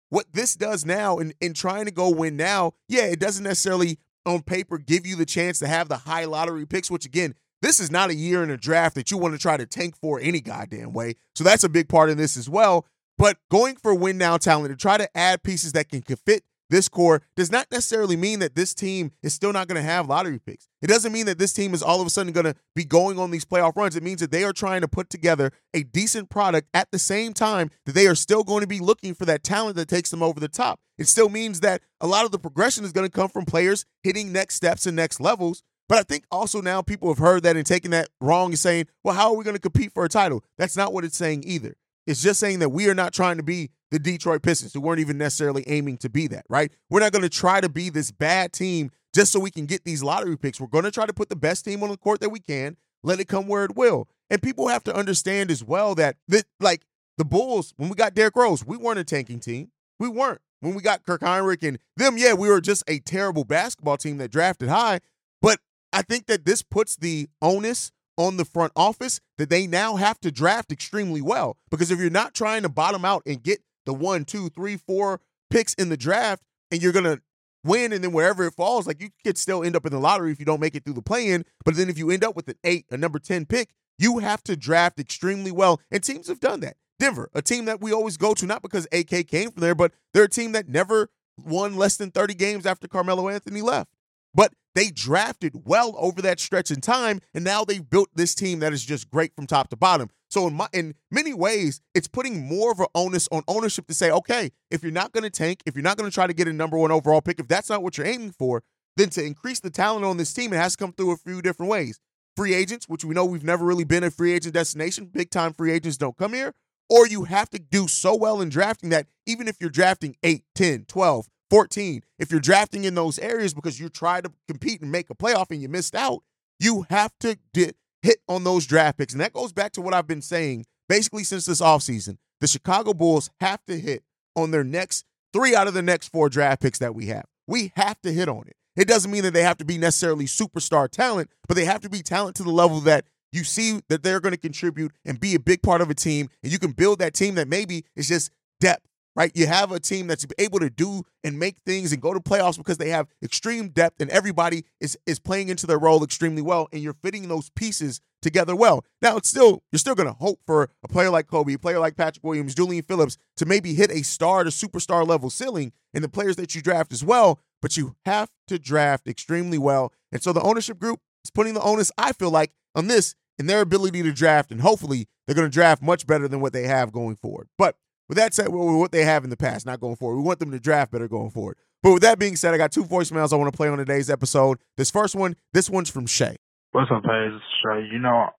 What 0.10 0.26
this 0.34 0.56
does 0.56 0.86
now, 0.86 1.20
in 1.20 1.34
in 1.40 1.54
trying 1.54 1.86
to 1.86 1.92
go 1.92 2.10
win 2.10 2.36
now, 2.36 2.74
yeah, 2.88 3.04
it 3.04 3.20
doesn't 3.20 3.44
necessarily 3.44 4.00
on 4.26 4.42
paper 4.42 4.78
give 4.78 5.06
you 5.06 5.16
the 5.16 5.26
chance 5.26 5.60
to 5.60 5.68
have 5.68 5.88
the 5.90 5.98
high 5.98 6.26
lottery 6.26 6.66
picks, 6.66 6.90
which 6.90 7.06
again, 7.06 7.36
this 7.62 7.80
is 7.80 7.92
not 7.92 8.10
a 8.10 8.16
year 8.16 8.44
in 8.44 8.50
a 8.50 8.58
draft 8.58 8.96
that 8.96 9.12
you 9.12 9.18
want 9.18 9.34
to 9.34 9.40
try 9.40 9.58
to 9.58 9.66
tank 9.66 9.96
for 9.96 10.20
any 10.20 10.42
goddamn 10.42 10.94
way. 10.94 11.16
So 11.36 11.44
that's 11.44 11.64
a 11.64 11.70
big 11.70 11.90
part 11.90 12.10
of 12.10 12.18
this 12.18 12.38
as 12.38 12.50
well. 12.50 12.86
But 13.18 13.38
going 13.50 13.78
for 13.78 13.96
win 13.96 14.18
now 14.18 14.38
talent 14.38 14.72
to 14.72 14.76
try 14.76 14.98
to 14.98 15.18
add 15.18 15.44
pieces 15.44 15.74
that 15.74 15.90
can 15.90 16.02
fit 16.02 16.44
this 16.70 16.90
core 16.90 17.22
does 17.36 17.52
not 17.52 17.68
necessarily 17.72 18.16
mean 18.16 18.40
that 18.40 18.56
this 18.56 18.74
team 18.74 19.12
is 19.24 19.34
still 19.34 19.54
not 19.54 19.68
going 19.68 19.82
to 19.82 19.90
have 19.90 20.08
lottery 20.08 20.40
picks. 20.40 20.68
It 20.82 20.88
doesn't 20.88 21.12
mean 21.12 21.26
that 21.26 21.40
this 21.40 21.54
team 21.54 21.74
is 21.74 21.82
all 21.82 22.02
of 22.02 22.08
a 22.08 22.10
sudden 22.10 22.34
going 22.34 22.46
to 22.46 22.56
be 22.76 22.84
going 22.84 23.18
on 23.20 23.32
these 23.32 23.46
playoff 23.46 23.76
runs. 23.76 23.96
It 23.96 24.04
means 24.04 24.20
that 24.20 24.32
they 24.32 24.44
are 24.44 24.54
trying 24.54 24.82
to 24.82 24.88
put 24.88 25.10
together 25.10 25.52
a 25.74 25.84
decent 25.84 26.30
product 26.30 26.68
at 26.74 26.92
the 26.92 27.00
same 27.00 27.34
time 27.34 27.72
that 27.86 27.94
they 27.94 28.08
are 28.08 28.16
still 28.16 28.44
going 28.44 28.62
to 28.62 28.68
be 28.68 28.80
looking 28.80 29.14
for 29.14 29.26
that 29.26 29.44
talent 29.44 29.76
that 29.78 29.88
takes 29.88 30.12
them 30.12 30.22
over 30.22 30.40
the 30.40 30.50
top. 30.50 30.80
It 30.98 31.08
still 31.08 31.30
means 31.30 31.62
that 31.62 31.82
a 32.02 32.08
lot 32.08 32.26
of 32.26 32.32
the 32.32 32.40
progression 32.40 32.84
is 32.84 32.92
going 32.92 33.08
to 33.08 33.12
come 33.12 33.30
from 33.30 33.46
players 33.46 33.86
hitting 34.04 34.32
next 34.32 34.56
steps 34.56 34.86
and 34.86 34.96
next 34.96 35.20
levels. 35.20 35.64
But 35.90 36.00
I 36.00 36.04
think 36.04 36.26
also 36.32 36.62
now 36.62 36.82
people 36.82 37.10
have 37.10 37.18
heard 37.18 37.44
that 37.44 37.56
and 37.56 37.66
taken 37.66 37.92
that 37.92 38.10
wrong 38.20 38.52
and 38.52 38.60
saying, 38.60 38.88
well, 39.04 39.16
how 39.16 39.32
are 39.32 39.38
we 39.38 39.44
going 39.44 39.56
to 39.56 39.62
compete 39.62 39.94
for 39.94 40.04
a 40.04 40.10
title? 40.10 40.44
That's 40.58 40.76
not 40.76 40.94
what 40.94 41.06
it's 41.06 41.18
saying 41.18 41.44
either. 41.46 41.76
It's 42.06 42.22
just 42.22 42.40
saying 42.40 42.60
that 42.60 42.70
we 42.70 42.90
are 42.90 42.96
not 42.96 43.14
trying 43.14 43.38
to 43.38 43.44
be 43.44 43.70
the 43.92 44.00
Detroit 44.00 44.42
Pistons, 44.42 44.74
who 44.74 44.82
weren't 44.82 45.00
even 45.00 45.18
necessarily 45.18 45.64
aiming 45.68 45.98
to 45.98 46.10
be 46.10 46.28
that, 46.28 46.46
right? 46.50 46.72
We're 46.90 47.00
not 47.00 47.12
going 47.12 47.24
to 47.24 47.30
try 47.30 47.62
to 47.62 47.70
be 47.70 47.90
this 47.90 48.12
bad 48.12 48.54
team 48.54 48.92
just 49.14 49.32
so 49.32 49.40
we 49.40 49.52
can 49.52 49.66
get 49.66 49.86
these 49.86 50.04
lottery 50.04 50.38
picks. 50.38 50.60
We're 50.60 50.68
going 50.68 50.84
to 50.84 50.92
try 50.92 51.06
to 51.06 51.14
put 51.14 51.30
the 51.30 51.36
best 51.36 51.66
team 51.66 51.84
on 51.84 51.90
the 51.90 51.98
court 51.98 52.20
that 52.20 52.30
we 52.30 52.40
can, 52.40 52.78
let 53.04 53.20
it 53.20 53.28
come 53.28 53.48
where 53.48 53.66
it 53.66 53.76
will. 53.76 54.08
And 54.30 54.42
people 54.42 54.68
have 54.68 54.84
to 54.86 54.96
understand 54.96 55.52
as 55.52 55.64
well 55.64 55.96
that, 55.96 56.18
that 56.28 56.46
like 56.60 56.84
the 57.18 57.26
Bulls, 57.26 57.74
when 57.78 57.90
we 57.90 57.96
got 57.96 58.14
Derrick 58.14 58.36
Rose, 58.36 58.66
we 58.66 58.78
weren't 58.78 59.00
a 59.00 59.04
tanking 59.04 59.40
team. 59.40 59.72
We 60.00 60.10
weren't. 60.10 60.42
When 60.60 60.74
we 60.74 60.82
got 60.82 61.06
Kirk 61.06 61.22
Hinrich 61.22 61.68
and 61.68 61.78
them, 61.96 62.18
yeah, 62.18 62.34
we 62.34 62.50
were 62.50 62.62
just 62.62 62.84
a 62.88 63.00
terrible 63.00 63.44
basketball 63.44 63.98
team 63.98 64.18
that 64.18 64.32
drafted 64.32 64.70
high. 64.70 65.00
But 65.42 65.60
I 65.94 66.02
think 66.02 66.28
that 66.28 66.46
this 66.46 66.62
puts 66.64 66.96
the 66.96 67.30
onus 67.42 67.92
on 68.18 68.38
the 68.38 68.46
front 68.46 68.74
office 68.76 69.20
that 69.38 69.50
they 69.50 69.68
now 69.68 69.96
have 69.96 70.20
to 70.22 70.32
draft 70.32 70.72
extremely 70.72 71.22
well. 71.22 71.58
Because 71.70 71.92
if 71.92 72.00
you're 72.00 72.10
not 72.10 72.34
trying 72.34 72.64
to 72.64 72.70
bottom 72.70 73.06
out 73.06 73.24
and 73.26 73.42
get 73.44 73.60
the 73.86 73.94
one, 73.94 74.26
two, 74.26 74.50
three, 74.50 74.76
four 74.76 75.22
picks 75.50 75.74
in 75.76 75.90
the 75.90 75.98
draft, 75.98 76.44
and 76.72 76.82
you're 76.82 76.92
gonna 76.92 77.20
win, 77.64 77.94
and 77.94 78.04
then 78.04 78.12
wherever 78.12 78.46
it 78.46 78.54
falls, 78.54 78.88
like 78.88 79.02
you 79.02 79.10
could 79.24 79.38
still 79.38 79.64
end 79.64 79.76
up 79.76 79.86
in 79.86 79.92
the 79.92 80.00
lottery 80.00 80.32
if 80.32 80.40
you 80.40 80.46
don't 80.46 80.60
make 80.60 80.76
it 80.76 80.84
through 80.84 80.94
the 80.94 81.02
play-in. 81.02 81.46
But 81.64 81.76
then 81.76 81.90
if 81.90 81.98
you 81.98 82.10
end 82.12 82.24
up 82.24 82.36
with 82.36 82.48
an 82.50 82.58
eight, 82.64 82.86
a 82.92 82.98
number 82.98 83.20
10 83.20 83.46
pick, 83.46 83.70
you 83.98 84.20
have 84.20 84.44
to 84.44 84.56
draft 84.56 85.00
extremely 85.00 85.52
well. 85.52 85.80
And 85.92 86.04
teams 86.04 86.28
have 86.28 86.40
done 86.40 86.60
that. 86.62 86.76
Denver, 87.00 87.30
a 87.34 87.42
team 87.42 87.66
that 87.66 87.82
we 87.82 87.94
always 87.94 88.18
go 88.18 88.34
to, 88.34 88.46
not 88.46 88.62
because 88.62 88.88
AK 88.92 89.28
came 89.28 89.52
from 89.52 89.62
there, 89.62 89.76
but 89.76 89.94
they're 90.14 90.24
a 90.24 90.30
team 90.30 90.52
that 90.54 90.68
never 90.68 91.10
won 91.38 91.76
less 91.76 91.96
than 91.98 92.12
30 92.12 92.34
games 92.34 92.66
after 92.66 92.88
Carmelo 92.88 93.30
Anthony 93.30 93.62
left. 93.62 93.92
But 94.38 94.54
they 94.76 94.92
drafted 94.92 95.66
well 95.66 95.96
over 95.98 96.22
that 96.22 96.40
stretch 96.40 96.70
in 96.70 96.80
time, 96.80 97.20
and 97.34 97.44
now 97.44 97.66
they've 97.66 97.90
built 97.90 98.10
this 98.14 98.36
team 98.36 98.60
that 98.60 98.72
is 98.72 98.86
just 98.86 99.10
great 99.10 99.36
from 99.36 99.48
top 99.48 99.70
to 99.72 99.76
bottom. 99.76 100.10
So 100.30 100.48
in 100.48 100.54
my, 100.54 100.68
in 100.72 100.94
many 101.10 101.34
ways, 101.34 101.82
it's 101.96 102.08
putting 102.08 102.48
more 102.48 102.72
of 102.72 102.80
an 102.80 102.86
onus 102.94 103.28
on 103.32 103.42
ownership 103.48 103.88
to 103.88 103.96
say, 103.96 104.12
okay, 104.12 104.52
if 104.70 104.84
you're 104.84 104.92
not 104.92 105.12
going 105.12 105.24
to 105.24 105.32
tank, 105.32 105.64
if 105.66 105.76
you're 105.76 105.84
not 105.84 105.98
going 105.98 106.10
to 106.10 106.14
try 106.14 106.28
to 106.28 106.34
get 106.34 106.48
a 106.48 106.54
number 106.54 106.78
one 106.78 106.92
overall 106.92 107.22
pick, 107.22 107.40
if 107.40 107.48
that's 107.48 107.70
not 107.70 107.82
what 107.82 107.98
you're 107.98 108.06
aiming 108.06 108.34
for, 108.34 108.62
then 108.96 109.10
to 109.10 109.24
increase 109.24 109.60
the 109.60 109.72
talent 109.72 110.06
on 110.06 110.18
this 110.18 110.34
team, 110.34 110.54
it 110.54 110.58
has 110.58 110.74
to 110.74 110.78
come 110.78 110.94
through 110.94 111.12
a 111.12 111.18
few 111.18 111.42
different 111.42 111.72
ways. 111.72 112.00
Free 112.36 112.54
agents, 112.54 112.88
which 112.88 113.04
we 113.04 113.16
know 113.16 113.26
we've 113.26 113.44
never 113.44 113.66
really 113.66 113.86
been 113.86 114.04
a 114.04 114.12
free 114.12 114.34
agent 114.34 114.54
destination, 114.54 115.06
big 115.06 115.32
time 115.32 115.54
free 115.54 115.72
agents 115.72 115.98
don't 115.98 116.18
come 116.18 116.34
here, 116.34 116.54
or 116.90 117.08
you 117.08 117.24
have 117.24 117.50
to 117.50 117.60
do 117.60 117.88
so 117.88 118.16
well 118.16 118.42
in 118.42 118.50
drafting 118.50 118.90
that 118.90 119.08
even 119.26 119.48
if 119.48 119.58
you're 119.60 119.72
drafting 119.72 120.16
8, 120.22 120.44
10, 120.54 120.86
12, 120.86 121.28
14. 121.50 122.04
If 122.20 122.32
you're 122.32 122.40
drafting 122.40 122.84
in 122.84 122.96
those 122.96 123.20
areas 123.20 123.54
because 123.54 123.80
you 123.80 123.90
tried 123.90 124.26
to 124.26 124.32
compete 124.48 124.82
and 124.82 124.92
make 124.92 125.10
a 125.10 125.16
playoff 125.16 125.52
and 125.52 125.62
you 125.62 125.70
missed 125.70 125.96
out, 125.96 126.24
you 126.60 126.86
have 126.90 127.14
to 127.20 127.38
di- 127.54 127.74
hit 128.02 128.18
on 128.28 128.44
those 128.44 128.66
draft 128.66 128.98
picks. 128.98 129.14
And 129.14 129.22
that 129.22 129.34
goes 129.34 129.54
back 129.54 129.72
to 129.74 129.82
what 129.82 129.94
I've 129.94 130.08
been 130.08 130.22
saying 130.22 130.66
basically 130.90 131.24
since 131.24 131.46
this 131.46 131.62
offseason. 131.62 132.18
The 132.40 132.48
Chicago 132.48 132.94
Bulls 132.94 133.30
have 133.40 133.64
to 133.66 133.80
hit 133.80 134.04
on 134.36 134.52
their 134.52 134.64
next 134.64 135.06
three 135.34 135.56
out 135.56 135.68
of 135.68 135.74
the 135.74 135.82
next 135.82 136.10
four 136.10 136.30
draft 136.30 136.62
picks 136.62 136.80
that 136.80 136.96
we 136.96 137.08
have. 137.08 137.26
We 137.48 137.72
have 137.76 138.02
to 138.02 138.12
hit 138.12 138.30
on 138.30 138.48
it. 138.48 138.56
It 138.76 138.88
doesn't 138.88 139.10
mean 139.10 139.24
that 139.24 139.34
they 139.34 139.42
have 139.42 139.58
to 139.58 139.66
be 139.66 139.78
necessarily 139.78 140.26
superstar 140.26 140.90
talent, 140.90 141.32
but 141.48 141.56
they 141.56 141.66
have 141.66 141.82
to 141.82 141.90
be 141.90 142.04
talent 142.04 142.36
to 142.38 142.44
the 142.44 142.52
level 142.52 142.80
that 142.82 143.06
you 143.32 143.44
see 143.44 143.82
that 143.90 144.04
they're 144.04 144.20
going 144.20 144.34
to 144.34 144.40
contribute 144.40 144.92
and 145.04 145.20
be 145.20 145.34
a 145.34 145.40
big 145.40 145.64
part 145.64 145.82
of 145.82 145.90
a 145.90 145.96
team. 145.96 146.30
And 146.44 146.52
you 146.52 146.60
can 146.60 146.72
build 146.72 147.00
that 147.00 147.14
team 147.14 147.36
that 147.36 147.48
maybe 147.48 147.86
is 147.96 148.08
just 148.08 148.32
depth 148.60 148.86
right? 149.18 149.32
You 149.34 149.48
have 149.48 149.72
a 149.72 149.80
team 149.80 150.06
that's 150.06 150.26
able 150.38 150.60
to 150.60 150.70
do 150.70 151.04
and 151.24 151.40
make 151.40 151.58
things 151.66 151.92
and 151.92 152.00
go 152.02 152.14
to 152.14 152.20
playoffs 152.20 152.58
because 152.58 152.78
they 152.78 152.90
have 152.90 153.08
extreme 153.24 153.70
depth 153.70 154.00
and 154.00 154.12
everybody 154.12 154.64
is 154.80 154.98
is 155.08 155.20
playing 155.20 155.50
into 155.50 155.66
their 155.66 155.80
role 155.80 156.04
extremely 156.04 156.42
well 156.44 156.70
and 156.72 156.84
you're 156.84 156.94
fitting 156.94 157.28
those 157.28 157.50
pieces 157.50 158.00
together 158.22 158.56
well. 158.56 158.86
Now 159.02 159.18
it's 159.18 159.28
still 159.28 159.64
you're 159.72 159.80
still 159.80 159.96
going 159.96 160.08
to 160.08 160.14
hope 160.14 160.40
for 160.46 160.70
a 160.84 160.88
player 160.88 161.10
like 161.10 161.28
Coby, 161.28 161.56
a 161.56 161.60
player 161.60 161.80
like 161.80 161.98
Patrick 161.98 162.24
Williams, 162.24 162.54
Julian 162.54 162.84
Phillips 162.84 163.18
to 163.38 163.46
maybe 163.46 163.74
hit 163.74 163.92
a 163.92 164.04
star 164.04 164.44
to 164.44 164.52
superstar 164.52 165.06
level 165.06 165.32
ceiling 165.32 165.74
in 165.96 166.04
the 166.04 166.10
players 166.10 166.36
that 166.36 166.54
you 166.54 166.62
draft 166.62 166.94
as 166.94 167.04
well, 167.04 167.40
but 167.60 167.76
you 167.76 167.96
have 168.06 168.30
to 168.48 168.60
draft 168.60 169.08
extremely 169.08 169.58
well. 169.58 169.92
And 170.12 170.22
so 170.22 170.32
the 170.32 170.42
ownership 170.42 170.78
group 170.80 171.00
is 171.26 171.32
putting 171.32 171.56
the 171.56 171.62
onus 171.62 171.92
I 171.98 172.14
feel 172.14 172.30
like 172.30 172.52
on 172.76 172.88
this 172.88 173.16
in 173.40 173.48
their 173.48 173.62
ability 173.62 174.04
to 174.04 174.12
draft 174.12 174.52
and 174.52 174.62
hopefully 174.62 175.08
they're 175.26 175.36
going 175.36 175.50
to 175.50 175.54
draft 175.54 175.82
much 175.82 176.06
better 176.06 176.28
than 176.28 176.40
what 176.40 176.54
they 176.54 176.64
have 176.64 176.92
going 176.92 177.16
forward. 177.16 177.48
But 177.58 177.76
with 178.08 178.18
that 178.18 178.34
said, 178.34 178.48
what 178.50 178.92
they 178.92 179.04
have 179.04 179.24
in 179.24 179.30
the 179.30 179.38
past, 179.38 179.66
not 179.66 179.80
going 179.80 179.96
forward. 179.96 180.18
We 180.18 180.24
want 180.24 180.40
them 180.40 180.52
to 180.52 180.60
draft 180.60 180.92
better 180.92 181.08
going 181.08 181.30
forward. 181.30 181.58
But 181.84 181.94
with 181.94 182.02
that 182.04 182.20
being 182.20 182.36
said, 182.36 182.54
I 182.54 182.58
got 182.58 182.72
two 182.72 182.84
voicemails 182.84 183.32
I 183.32 183.36
want 183.36 183.52
to 183.52 183.56
play 183.56 183.68
on 183.68 183.78
today's 183.78 184.10
episode. 184.10 184.58
This 184.78 184.90
first 184.90 185.16
one, 185.16 185.36
this 185.54 185.70
one's 185.70 185.90
from 185.90 186.08
Shay. 186.08 186.38
What's 186.72 186.92
up, 186.92 187.04
Paige? 187.04 187.34
It's 187.34 187.46
Shay. 187.64 187.88
You 187.92 188.00
know, 188.00 188.30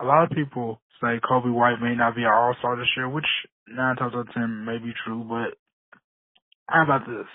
a 0.00 0.04
lot 0.04 0.24
of 0.24 0.30
people 0.30 0.80
say 1.00 1.20
Coby 1.22 1.52
White 1.52 1.80
may 1.80 1.94
not 1.94 2.16
be 2.16 2.22
an 2.22 2.30
All 2.32 2.54
Star 2.58 2.76
this 2.76 2.88
year, 2.96 3.08
which 3.08 3.26
nine 3.68 3.96
times 3.96 4.12
out 4.14 4.28
of 4.28 4.34
ten 4.34 4.64
may 4.64 4.78
be 4.78 4.92
true. 5.04 5.24
But 5.28 5.56
how 6.68 6.84
about 6.84 7.06
this? 7.06 7.26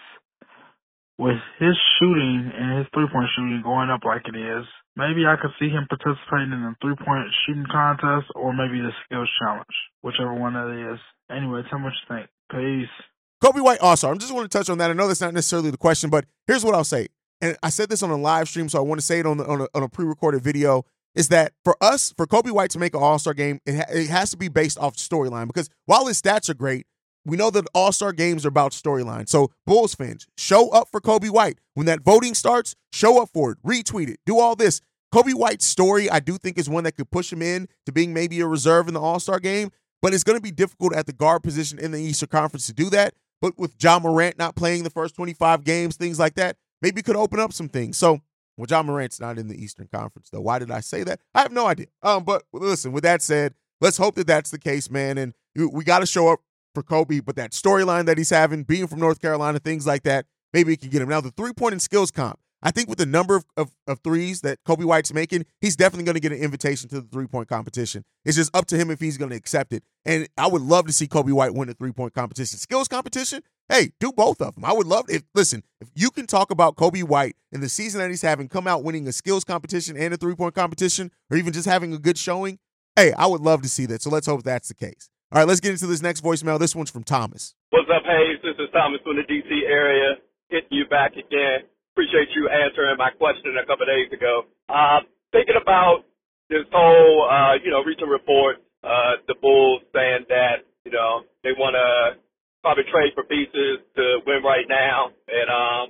With 1.18 1.38
his 1.60 1.78
shooting 2.00 2.52
and 2.56 2.80
his 2.80 2.88
three 2.94 3.08
point 3.12 3.30
shooting 3.36 3.62
going 3.64 3.90
up 3.90 4.02
like 4.04 4.24
it 4.26 4.38
is, 4.38 4.66
maybe 5.02 5.26
I 5.26 5.36
could 5.42 5.52
see 5.58 5.70
him 5.70 5.90
participating 5.90 6.54
in 6.54 6.62
a 6.62 6.76
three 6.82 6.96
point 6.96 7.26
shooting 7.46 7.66
contest 7.66 8.30
or 8.36 8.54
maybe 8.54 8.78
the 8.80 8.94
skills 9.06 9.30
challenge, 9.42 9.76
whichever 10.02 10.34
one 10.34 10.54
that 10.54 10.94
is. 10.94 11.00
Anyway, 11.34 11.64
tell 11.70 11.80
me 11.80 11.86
what 11.86 11.94
you 11.98 12.16
think. 12.16 12.30
Peace. 12.52 12.96
Coby 13.44 13.64
White 13.64 13.80
oh, 13.82 13.88
also. 13.88 14.12
I'm 14.12 14.20
just 14.20 14.34
want 14.34 14.50
to 14.50 14.56
touch 14.56 14.70
on 14.70 14.78
that. 14.78 14.92
I 14.92 14.94
know 14.94 15.08
that's 15.08 15.22
not 15.22 15.34
necessarily 15.34 15.72
the 15.72 15.78
question, 15.78 16.10
but 16.10 16.26
here's 16.46 16.64
what 16.64 16.76
I'll 16.76 16.84
say. 16.84 17.08
And 17.42 17.58
I 17.64 17.70
said 17.70 17.90
this 17.90 18.04
on 18.04 18.12
a 18.12 18.18
live 18.18 18.48
stream, 18.48 18.70
so 18.70 18.78
I 18.78 18.82
want 18.82 19.02
to 19.02 19.06
say 19.06 19.20
it 19.20 19.26
on, 19.26 19.38
the, 19.38 19.46
on 19.48 19.62
a, 19.62 19.68
on 19.74 19.82
a 19.82 19.90
pre-recorded 19.90 20.44
video. 20.44 20.86
Is 21.16 21.28
that 21.30 21.54
for 21.66 21.76
us, 21.82 22.14
for 22.16 22.26
Coby 22.26 22.52
White 22.52 22.70
to 22.70 22.80
make 22.80 22.94
an 22.94 23.02
All 23.02 23.20
Star 23.20 23.34
game, 23.34 23.60
it, 23.66 23.76
ha- 23.76 23.92
it 23.92 24.10
has 24.10 24.30
to 24.32 24.38
be 24.38 24.48
based 24.48 24.78
off 24.78 24.96
storyline. 24.96 25.48
Because 25.48 25.70
while 25.86 26.06
his 26.06 26.22
stats 26.22 26.50
are 26.50 26.54
great, 26.54 26.86
we 27.26 27.36
know 27.36 27.50
that 27.50 27.66
All 27.74 27.92
Star 27.92 28.14
games 28.14 28.46
are 28.46 28.50
about 28.50 28.72
storyline. 28.72 29.28
So 29.28 29.52
Bulls 29.66 29.96
fans, 29.96 30.28
show 30.38 30.70
up 30.70 30.88
for 30.90 31.02
Coby 31.02 31.30
White 31.30 31.60
when 31.74 31.86
that 31.88 32.02
voting 32.02 32.34
starts. 32.34 32.76
Show 32.94 33.22
up 33.22 33.30
for 33.34 33.52
it, 33.52 33.58
retweet 33.66 34.10
it, 34.10 34.20
do 34.26 34.40
all 34.40 34.56
this. 34.56 34.82
Coby 35.14 35.34
White's 35.34 35.66
story, 35.66 36.10
I 36.10 36.20
do 36.20 36.38
think, 36.38 36.58
is 36.58 36.70
one 36.70 36.86
that 36.86 36.94
could 36.94 37.12
push 37.12 37.32
him 37.32 37.42
in 37.42 37.68
to 37.86 37.92
being 37.92 38.14
maybe 38.14 38.40
a 38.40 38.48
reserve 38.48 38.88
in 38.88 38.94
the 38.94 39.02
All 39.02 39.20
Star 39.20 39.40
game. 39.40 39.72
But 40.02 40.14
it's 40.14 40.24
going 40.24 40.38
to 40.38 40.42
be 40.42 40.52
difficult 40.52 40.96
at 40.96 41.06
the 41.06 41.14
guard 41.14 41.44
position 41.44 41.78
in 41.78 41.92
the 41.92 42.00
Eastern 42.00 42.30
Conference 42.30 42.66
to 42.68 42.74
do 42.74 42.90
that. 42.90 43.14
But 43.42 43.58
with 43.58 43.76
Ja 43.82 44.00
Morant 44.00 44.38
not 44.38 44.56
playing 44.56 44.84
the 44.84 44.90
first 44.90 45.16
25 45.16 45.64
games, 45.64 45.96
things 45.96 46.18
like 46.18 46.36
that, 46.36 46.58
maybe 46.82 47.02
could 47.02 47.16
open 47.16 47.40
up 47.40 47.54
some 47.54 47.70
things. 47.70 47.98
So, 47.98 48.22
well, 48.58 48.68
Ja 48.70 48.82
Morant's 48.84 49.20
not 49.20 49.38
in 49.38 49.48
the 49.48 49.62
Eastern 49.62 49.88
Conference, 49.94 50.30
though. 50.30 50.42
Why 50.42 50.60
did 50.60 50.72
I 50.72 50.80
say 50.80 51.04
that? 51.04 51.20
I 51.36 51.42
have 51.42 51.52
no 51.52 51.68
idea. 51.68 51.88
Um, 52.02 52.24
but 52.24 52.44
listen, 52.54 52.92
with 52.92 53.04
that 53.04 53.22
said, 53.22 53.54
let's 53.80 53.98
hope 53.98 54.16
that 54.16 54.28
that's 54.28 54.52
the 54.52 54.60
case, 54.60 54.90
man. 54.90 55.18
And 55.18 55.34
we 55.56 55.84
got 55.84 56.00
to 56.00 56.06
show 56.06 56.30
up 56.30 56.40
for 56.74 56.84
Coby, 56.84 57.24
but 57.24 57.36
that 57.36 57.52
storyline 57.52 58.06
that 58.06 58.18
he's 58.18 58.30
having, 58.30 58.64
being 58.64 58.88
from 58.88 59.00
North 59.00 59.22
Carolina, 59.22 59.60
things 59.60 59.86
like 59.86 60.04
that, 60.04 60.26
maybe 60.54 60.72
he 60.72 60.78
can 60.78 60.90
get 60.90 61.02
him. 61.02 61.10
Now, 61.10 61.22
the 61.22 61.32
three 61.32 61.54
point 61.54 61.74
and 61.74 61.82
skills 61.82 62.12
comp, 62.12 62.40
I 62.64 62.72
think 62.72 62.90
with 62.90 63.00
the 63.00 63.06
number 63.06 63.36
of, 63.36 63.46
of, 63.58 63.72
of 63.88 64.00
threes 64.02 64.42
that 64.42 64.60
Coby 64.68 64.86
White's 64.86 65.14
making, 65.14 65.46
he's 65.62 65.76
definitely 65.76 66.06
going 66.06 66.16
to 66.16 66.20
get 66.20 66.32
an 66.32 66.38
invitation 66.38 66.90
to 66.90 67.02
the 67.02 67.08
three 67.08 67.26
point 67.26 67.48
competition. 67.48 68.04
It's 68.24 68.38
just 68.38 68.56
up 68.56 68.66
to 68.68 68.78
him 68.78 68.92
if 68.92 69.00
he's 69.00 69.18
going 69.18 69.32
to 69.32 69.36
accept 69.36 69.74
it. 69.74 69.84
And 70.06 70.28
I 70.38 70.48
would 70.48 70.62
love 70.62 70.86
to 70.88 70.94
see 70.94 71.08
Coby 71.08 71.32
White 71.32 71.54
win 71.54 71.68
the 71.68 71.74
three 71.74 71.92
point 71.92 72.14
competition. 72.14 72.60
Skills 72.60 72.88
competition, 72.88 73.42
hey, 73.70 73.92
do 74.00 74.12
both 74.12 74.42
of 74.42 74.56
them. 74.56 74.66
I 74.66 74.74
would 74.74 74.88
love 74.88 75.06
if 75.10 75.24
listen, 75.34 75.64
if 75.80 75.90
you 75.96 76.12
can 76.12 76.28
talk 76.28 76.52
about 76.52 76.76
Coby 76.76 77.04
White 77.04 77.36
in 77.52 77.62
the 77.62 77.70
season 77.70 78.00
that 78.00 78.10
he's 78.10 78.22
having, 78.22 78.48
come 78.48 78.68
out 78.68 78.84
winning 78.84 79.08
a 79.08 79.12
skills 79.12 79.44
competition 79.44 79.98
and 79.98 80.14
a 80.14 80.18
three 80.18 80.36
point 80.36 80.54
competition, 80.54 81.12
or 81.32 81.38
even 81.38 81.54
just 81.54 81.68
having 81.68 81.94
a 81.94 81.98
good 81.98 82.18
showing, 82.18 82.60
hey, 82.96 83.12
I 83.14 83.26
would 83.26 83.42
love 83.42 83.64
to 83.64 83.70
see 83.70 83.88
that. 83.88 84.04
So 84.04 84.12
let's 84.12 84.28
hope 84.28 84.44
that's 84.44 84.68
the 84.68 84.76
case. 84.76 85.10
All 85.32 85.40
right, 85.40 85.48
let's 85.48 85.62
get 85.62 85.72
into 85.72 85.88
this 85.88 86.02
next 86.02 86.24
voicemail. 86.24 86.60
This 86.60 86.76
one's 86.76 86.92
from 86.92 87.06
Thomas. 87.06 87.56
What's 87.70 87.90
up, 87.90 88.04
Haize? 88.04 88.42
This 88.44 88.56
is 88.60 88.70
Thomas 88.74 89.00
from 89.04 89.16
the 89.16 89.24
DC 89.24 89.64
area. 89.66 90.16
Hitting 90.50 90.68
you 90.72 90.86
back 90.86 91.14
again 91.14 91.62
appreciate 91.94 92.32
you 92.36 92.48
answering 92.48 92.96
my 92.98 93.12
question 93.12 93.56
a 93.60 93.66
couple 93.68 93.84
of 93.84 93.92
days 93.92 94.12
ago. 94.16 94.48
Uh, 94.70 95.04
thinking 95.32 95.60
about 95.60 96.08
this 96.50 96.64
whole, 96.72 97.28
uh, 97.28 97.56
you 97.64 97.72
know, 97.72 97.84
recent 97.84 98.08
report, 98.08 98.64
uh, 98.84 99.20
the 99.28 99.36
Bulls 99.42 99.84
saying 99.94 100.26
that, 100.30 100.64
you 100.86 100.92
know, 100.92 101.28
they 101.44 101.52
want 101.60 101.76
to 101.76 102.20
probably 102.64 102.84
trade 102.92 103.12
for 103.14 103.24
pieces 103.28 103.84
to 103.96 104.24
win 104.26 104.44
right 104.44 104.66
now. 104.70 105.12
And, 105.28 105.48
um, 105.52 105.86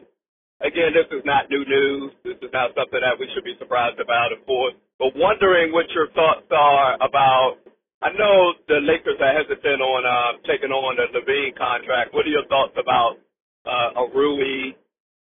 again, 0.61 0.93
this 0.93 1.05
is 1.13 1.21
not 1.25 1.49
new 1.49 1.65
news. 1.65 2.11
This 2.23 2.37
is 2.41 2.49
not 2.53 2.73
something 2.73 3.01
that 3.01 3.17
we 3.19 3.29
should 3.33 3.45
be 3.45 3.55
surprised 3.59 3.99
about, 3.99 4.33
of 4.33 4.41
course. 4.45 4.73
But 4.97 5.13
wondering 5.15 5.71
what 5.71 5.89
your 5.93 6.09
thoughts 6.17 6.49
are 6.49 6.97
about, 7.01 7.61
I 8.01 8.09
know 8.17 8.53
the 8.67 8.81
Lakers 8.81 9.21
are 9.21 9.33
hesitant 9.37 9.81
on, 9.81 10.01
uh, 10.05 10.41
taking 10.49 10.73
on 10.73 10.97
the 10.97 11.09
LaVine 11.13 11.53
contract. 11.57 12.13
What 12.13 12.25
are 12.25 12.33
your 12.33 12.45
thoughts 12.49 12.73
about, 12.77 13.21
uh, 13.65 14.01
a 14.01 14.03
Rui 14.13 14.73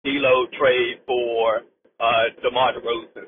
D'Lo 0.04 0.46
trade 0.58 1.00
for 1.06 1.62
uh, 2.00 2.30
DeMar 2.42 2.74
DeRozan. 2.74 3.26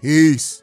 Peace. 0.00 0.62